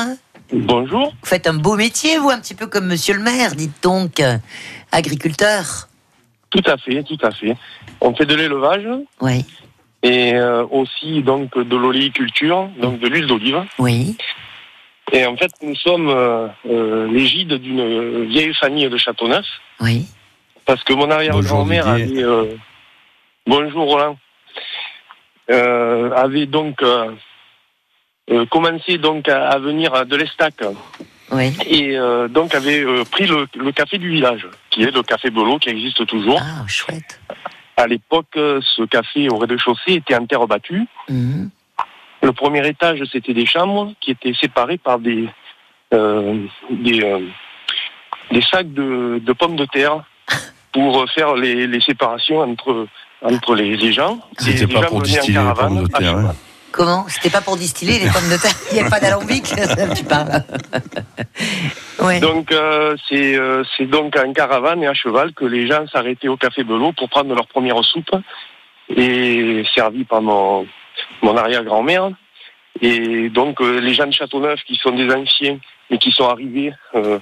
Bonjour. 0.53 1.11
Vous 1.23 1.27
faites 1.29 1.47
un 1.47 1.55
beau 1.55 1.77
métier, 1.77 2.19
vous, 2.19 2.31
un 2.31 2.41
petit 2.41 2.55
peu 2.55 2.67
comme 2.67 2.87
Monsieur 2.87 3.15
le 3.15 3.23
maire, 3.23 3.55
dites 3.55 3.83
donc, 3.83 4.19
euh, 4.21 4.37
agriculteur. 4.91 5.89
Tout 6.51 6.63
à 6.67 6.77
fait, 6.77 7.03
tout 7.05 7.19
à 7.23 7.31
fait. 7.31 7.57
On 8.01 8.15
fait 8.15 8.27
de 8.27 8.35
l'élevage 8.35 8.83
Oui, 9.21 9.45
et 10.03 10.35
euh, 10.35 10.65
aussi 10.71 11.23
donc 11.23 11.57
de 11.57 11.77
l'oléiculture, 11.77 12.69
donc 12.81 12.99
de 12.99 13.07
l'huile 13.07 13.27
d'olive. 13.27 13.63
oui, 13.79 14.17
Et 15.13 15.27
en 15.27 15.37
fait, 15.37 15.51
nous 15.63 15.75
sommes 15.77 16.09
euh, 16.09 16.47
euh, 16.69 17.09
l'égide 17.11 17.55
d'une 17.55 18.25
vieille 18.27 18.55
famille 18.55 18.89
de 18.89 18.97
Châteauneuf 18.97 19.47
oui. 19.81 20.07
parce 20.67 20.83
que 20.85 20.93
mon 20.93 21.11
arrière-grand-mère 21.11 21.89
avait 21.89 22.23
euh, 22.23 22.55
bonjour 23.47 23.87
Roland 23.87 24.17
euh, 25.51 26.13
avait 26.13 26.47
donc 26.47 26.81
euh, 26.83 27.11
euh, 28.31 28.47
commencé 28.47 28.99
donc 28.99 29.29
à, 29.29 29.49
à 29.49 29.59
venir 29.59 30.07
de 30.07 30.15
l'Estac 30.17 30.55
Oui. 31.33 31.53
et 31.67 31.99
euh, 31.99 32.29
donc 32.29 32.55
avait 32.55 32.85
euh, 32.85 33.03
pris 33.11 33.27
le, 33.27 33.49
le 33.57 33.73
café 33.73 33.99
du 33.99 34.11
village 34.11 34.47
qui 34.71 34.83
est 34.85 34.95
le 34.95 35.03
café 35.03 35.31
Belot 35.31 35.59
qui 35.59 35.71
existe 35.71 36.07
toujours. 36.07 36.41
Ah, 36.41 36.65
chouette. 36.69 37.21
à 37.77 37.87
l'époque, 37.89 38.29
euh, 38.37 38.61
ce 38.63 38.83
café 38.83 39.29
au 39.29 39.39
rez-de-chaussée 39.39 39.95
était 39.95 40.15
en 40.15 40.27
terre 40.27 40.47
battue. 40.47 40.85
Mhm. 41.09 41.51
Le 42.23 42.33
premier 42.33 42.67
étage, 42.67 43.03
c'était 43.13 43.35
des 43.35 43.47
chambres 43.47 43.93
qui 44.01 44.11
étaient 44.13 44.35
séparées 44.35 44.79
par 44.79 44.99
des 44.99 45.29
euh, 45.95 46.37
des, 46.71 47.03
euh, 47.03 47.21
des 48.31 48.43
sacs 48.43 48.73
de, 48.73 49.21
de 49.25 49.33
pommes 49.33 49.57
de 49.57 49.65
terre 49.65 50.05
pour 50.73 51.05
faire 51.11 51.35
les, 51.35 51.67
les 51.67 51.81
séparations 51.81 52.39
entre 52.41 52.87
entre 53.23 53.55
les, 53.55 53.77
les 53.77 53.93
gens. 53.93 54.21
C'était 54.39 54.67
les 54.67 54.75
pas 54.75 54.83
gens 54.83 54.89
pour 54.89 55.01
venaient 55.01 55.19
en 55.19 55.23
distiller 55.23 55.39
les 55.39 55.45
caravane 55.45 55.75
pommes 55.75 55.89
de 55.89 55.95
à 55.95 55.99
terre. 55.99 56.09
cheval. 56.11 56.27
hein. 56.27 56.35
Comment? 56.73 57.05
C'était 57.09 57.31
pas 57.31 57.41
pour 57.41 57.57
distiller 57.57 57.99
les 57.99 58.09
pommes 58.11 58.29
de 58.31 58.41
terre? 58.41 58.55
Il 58.71 58.75
n'y 58.81 58.87
a 58.87 58.89
pas 58.89 59.01
d'alambic? 59.01 59.45
Tu 59.97 60.05
parles. 60.05 60.45
ouais. 62.01 62.21
Donc 62.21 62.53
euh, 62.53 62.95
c'est 63.09 63.35
euh, 63.37 63.65
c'est 63.77 63.87
donc 63.87 64.17
en 64.17 64.33
caravane 64.33 64.83
et 64.85 64.87
à 64.87 64.95
cheval 64.95 65.33
que 65.33 65.45
les 65.45 65.67
gens 65.67 65.87
s'arrêtaient 65.89 66.29
au 66.29 66.37
café 66.37 66.63
Belot 66.63 66.93
pour 66.93 67.09
prendre 67.09 67.35
leur 67.35 67.47
première 67.49 67.83
soupe 67.85 68.15
et 68.95 69.65
servi 69.75 70.05
par 70.05 70.23
mon 70.23 70.67
mon 71.23 71.37
arrière-grand-mère. 71.37 72.11
Et 72.81 73.29
donc 73.31 73.61
euh, 73.61 73.81
les 73.81 73.95
gens 73.95 74.07
de 74.07 74.13
Châteauneuf 74.13 74.63
qui 74.65 74.77
sont 74.77 74.93
des 74.93 75.13
anciens 75.13 75.59
et 75.91 75.99
qui 75.99 76.13
sont 76.13 76.29
arrivés 76.29 76.73
euh, 76.95 77.19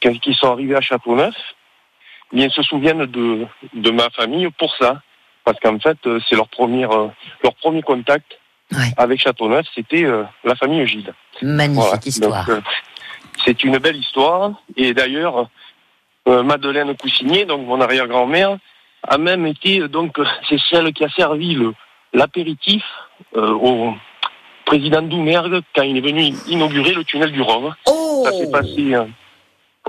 qui 0.00 0.34
sont 0.34 0.50
arrivés 0.52 0.74
à 0.76 0.80
Châteauneuf, 0.80 1.34
bien 2.32 2.48
se 2.50 2.62
souviennent 2.62 3.06
de 3.06 3.46
de 3.72 3.90
ma 3.90 4.10
famille 4.10 4.48
pour 4.58 4.74
ça 4.76 5.00
parce 5.44 5.58
qu'en 5.60 5.78
fait 5.78 5.98
euh, 6.06 6.20
c'est 6.28 6.36
leur 6.36 6.48
premier 6.48 6.84
euh, 6.84 7.08
leur 7.42 7.54
premier 7.54 7.82
contact 7.82 8.38
avec 8.96 9.20
Châteauneuf, 9.20 9.66
c'était 9.74 10.06
la 10.44 10.54
famille 10.54 10.86
Gilles. 10.86 11.12
Magnifique 11.42 11.82
Voilà. 11.82 12.00
histoire. 12.06 12.46
C'est 13.44 13.64
une 13.64 13.76
belle 13.76 13.96
histoire. 13.96 14.52
Et 14.76 14.94
d'ailleurs, 14.94 15.48
Madeleine 16.24 16.96
Coussinier, 16.96 17.44
donc 17.44 17.66
mon 17.66 17.82
arrière-grand-mère, 17.82 18.56
a 19.06 19.18
même 19.18 19.46
été 19.46 19.86
donc 19.88 20.18
c'est 20.48 20.60
celle 20.70 20.90
qui 20.94 21.04
a 21.04 21.10
servi 21.10 21.58
l'apéritif 22.14 22.82
au 23.34 23.94
président 24.64 25.02
Doumergue 25.02 25.60
quand 25.74 25.82
il 25.82 25.96
est 25.96 26.00
venu 26.00 26.32
inaugurer 26.46 26.92
le 26.94 27.04
tunnel 27.04 27.32
du 27.32 27.42
Rhum. 27.42 27.74
Oh 27.86 28.22
Ça 28.24 28.32
s'est 28.32 28.50
passé 28.50 28.94
euh, 28.94 29.04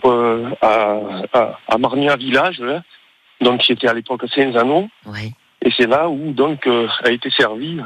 euh, 0.05 0.49
à, 0.61 0.97
à, 1.33 1.59
à 1.67 1.77
Marnia 1.77 2.15
Village, 2.15 2.61
hein, 2.61 2.81
donc 3.41 3.61
qui 3.61 3.71
était 3.73 3.87
à 3.87 3.93
l'époque 3.93 4.23
Saint-Zano. 4.33 4.89
Et 5.65 5.71
c'est 5.77 5.87
là 5.87 6.09
où 6.09 6.31
donc 6.33 6.65
euh, 6.67 6.87
a 7.03 7.11
été 7.11 7.29
servi 7.29 7.79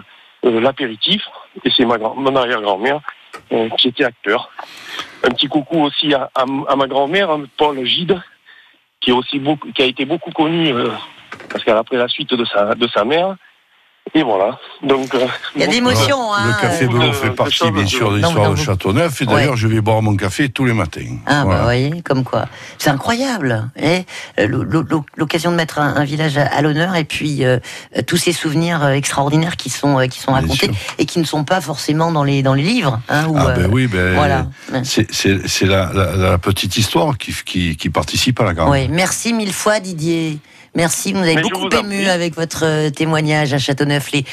euh, 0.46 0.60
l'apéritif. 0.62 1.22
Et 1.64 1.70
c'est 1.70 1.86
ma 1.86 1.98
mon 1.98 2.36
arrière-grand-mère 2.36 3.02
euh, 3.52 3.70
qui 3.78 3.90
était 3.90 4.04
acteur. 4.06 4.50
Un 5.24 5.30
petit 5.30 5.48
coucou 5.48 5.82
aussi 5.84 6.14
à, 6.14 6.30
à- 6.36 6.46
à 6.70 6.76
ma 6.76 6.88
grand-mère, 6.88 7.30
hein, 7.30 7.44
Paul 7.58 7.84
Gide, 7.86 8.20
qui, 9.02 9.12
est 9.12 9.14
aussi 9.14 9.38
beaucoup, 9.40 9.72
qui 9.74 9.82
a 9.84 9.86
été 9.86 10.06
beaucoup 10.06 10.32
connu 10.32 10.74
euh, 10.74 10.90
parce 11.52 11.64
qu'elle 11.64 11.78
a 11.78 11.84
pris 11.84 11.98
la 11.98 12.08
suite 12.08 12.34
de 12.34 12.46
sa, 12.46 12.74
de 12.74 12.88
sa 12.88 13.04
mère. 13.04 13.36
Et 14.14 14.24
voilà. 14.24 14.58
Donc, 14.84 15.14
euh, 15.16 15.26
Il 15.56 15.62
y 15.62 15.64
a 15.64 15.68
des 15.68 15.78
émotions, 15.78 16.34
hein. 16.34 16.48
Le 16.48 16.62
café 16.62 16.88
Belot 16.88 17.12
fait 17.14 17.32
partie, 17.32 17.70
bien 17.72 17.86
sûr, 17.86 18.12
de 18.12 18.18
l'histoire 18.18 18.52
de 18.52 18.56
Châteauneuf. 18.56 19.22
Et 19.22 19.26
d'ailleurs, 19.26 19.58
je 19.58 19.68
vais 19.68 19.82
boire 19.82 20.02
mon 20.02 20.16
café 20.16 20.50
tous 20.50 20.66
les 20.66 20.74
matins. 20.74 21.18
Ah, 21.26 21.40
bah, 21.40 21.44
Voilà. 21.44 21.58
vous 21.60 21.64
voyez, 21.66 22.02
comme 22.04 22.24
quoi. 22.24 22.46
C'est 22.78 22.90
incroyable. 22.90 23.70
Euh, 23.82 24.02
l'o- 24.48 25.06
l'occasion 25.18 25.52
de 25.52 25.56
mettre 25.56 25.80
un, 25.80 25.96
un 25.96 26.04
village 26.04 26.38
à, 26.38 26.46
à 26.48 26.62
l'honneur 26.62 26.96
et 26.96 27.04
puis 27.04 27.44
euh, 27.44 27.60
euh, 27.98 28.02
tous 28.06 28.18
ces 28.18 28.32
souvenirs 28.34 28.84
euh, 28.84 28.92
extraordinaires 28.94 29.58
qui 29.58 29.70
sont, 29.70 30.00
euh, 30.00 30.08
qui 30.08 30.20
sont 30.20 30.32
racontés 30.32 30.72
et 30.98 31.06
qui 31.06 31.20
ne 31.20 31.26
sont 31.26 31.44
pas 31.44 31.62
forcément 31.62 32.12
dans 32.12 32.24
les, 32.24 32.42
dans 32.44 32.54
les 32.54 32.64
livres. 32.64 33.00
Hein, 33.10 33.26
où, 33.28 33.36
Ah 33.38 33.54
ben 33.56 33.64
euh, 33.66 33.68
oui, 33.72 33.88
ben, 33.88 34.14
Voilà. 34.16 34.48
c'est 34.84 35.12
c'est- 35.14 35.48
c'est 35.48 35.66
la, 35.66 35.92
la- 35.94 36.16
la 36.16 36.38
petite 36.38 36.78
histoire 36.78 37.18
qui, 37.18 37.34
qui, 37.46 37.76
qui 37.76 37.90
participe 37.90 38.40
à 38.40 38.44
la 38.46 38.54
grande. 38.54 38.70
Oui, 38.72 38.88
merci 38.90 39.34
mille 39.34 39.54
fois 39.54 39.80
Didier. 39.80 40.40
Merci, 40.78 41.12
vous 41.12 41.18
nous 41.20 41.26
avez 41.26 41.36
Mais 41.36 41.42
beaucoup 41.42 41.68
vous 41.72 41.76
ému 41.80 42.06
avec 42.08 42.36
votre 42.36 42.64
euh, 42.64 42.90
témoignage 42.92 43.52
à 43.54 43.58
Châteauneuf. 43.58 44.12
Les, 44.12 44.24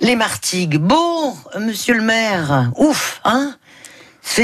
les 0.00 0.16
Martigues. 0.16 0.76
Bon, 0.78 1.34
euh, 1.54 1.60
monsieur 1.60 1.94
le 1.94 2.02
maire, 2.02 2.70
ouf, 2.76 3.20
hein 3.24 3.54
C'est... 4.20 4.42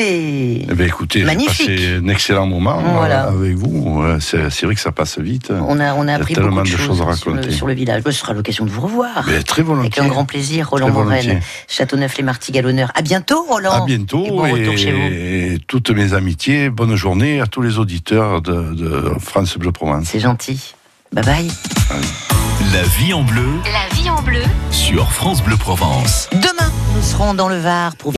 Eh 0.63 0.67
ben, 0.75 0.87
écoutez, 0.87 1.19
j'ai 1.19 1.25
Magnifique. 1.25 1.67
passé 1.67 1.97
un 2.03 2.07
excellent 2.09 2.47
moment 2.47 2.79
euh, 2.79 2.93
Voilà. 2.95 3.23
avec 3.25 3.57
vous. 3.57 4.01
C'est 4.21 4.63
vrai 4.63 4.77
que 4.77 4.81
ça 4.81 4.93
passe 4.93 5.19
vite. 5.19 5.51
On 5.51 5.81
a, 5.81 5.95
on 5.95 6.03
a 6.07 6.13
Il 6.13 6.19
y 6.19 6.21
appris 6.21 6.35
tellement 6.35 6.51
beaucoup 6.63 6.69
de, 6.69 6.73
de 6.73 6.77
choses 6.77 7.03
à 7.03 7.13
sur 7.17 7.31
le, 7.31 7.37
raconter. 7.37 7.51
sur 7.53 7.67
le 7.67 7.75
village. 7.75 8.03
Ce 8.07 8.13
sera 8.13 8.33
l'occasion 8.33 8.65
de 8.65 8.71
vous 8.71 8.83
revoir. 8.83 9.25
Mais 9.27 9.43
très 9.43 9.63
volontiers. 9.63 9.91
Avec 9.99 9.99
un 9.99 10.15
grand 10.15 10.25
plaisir, 10.27 10.71
Roland 10.71 10.91
Morel. 10.91 11.41
Châteauneuf-les-Martigues 11.67 12.59
à 12.59 12.63
l'honneur. 12.63 12.93
À 12.95 13.03
bientôt, 13.03 13.43
Roland. 13.49 13.83
À 13.83 13.85
bientôt 13.85 14.25
Et 14.25 14.31
bon 14.31 14.53
retour 14.53 14.79
chez 14.79 14.93
vous. 14.93 14.99
et 15.01 15.59
toutes 15.67 15.91
mes 15.91 16.15
amitiés. 16.15 16.71
Bonne 16.71 16.95
journée 16.95 17.41
à 17.41 17.47
tous 17.49 17.61
les 17.61 17.79
auditeurs 17.81 18.41
de, 18.41 18.73
de 18.73 19.19
France 19.19 19.59
Bleu 19.59 19.73
Provence. 19.73 20.07
C'est 20.07 20.21
gentil. 20.21 20.75
Bye 21.15 21.25
bye. 21.25 21.51
La 22.73 22.83
vie 22.83 23.13
en 23.15 23.23
bleu 23.23 23.61
La 23.73 23.95
vie 23.95 24.11
en 24.11 24.21
bleu. 24.23 24.43
sur 24.73 25.13
France 25.13 25.43
Bleu 25.43 25.57
Provence. 25.57 26.29
Demain, 26.33 26.73
nous 26.95 27.03
serons 27.03 27.35
dans 27.35 27.49
le 27.49 27.59
Var 27.59 27.95
pour 27.97 28.13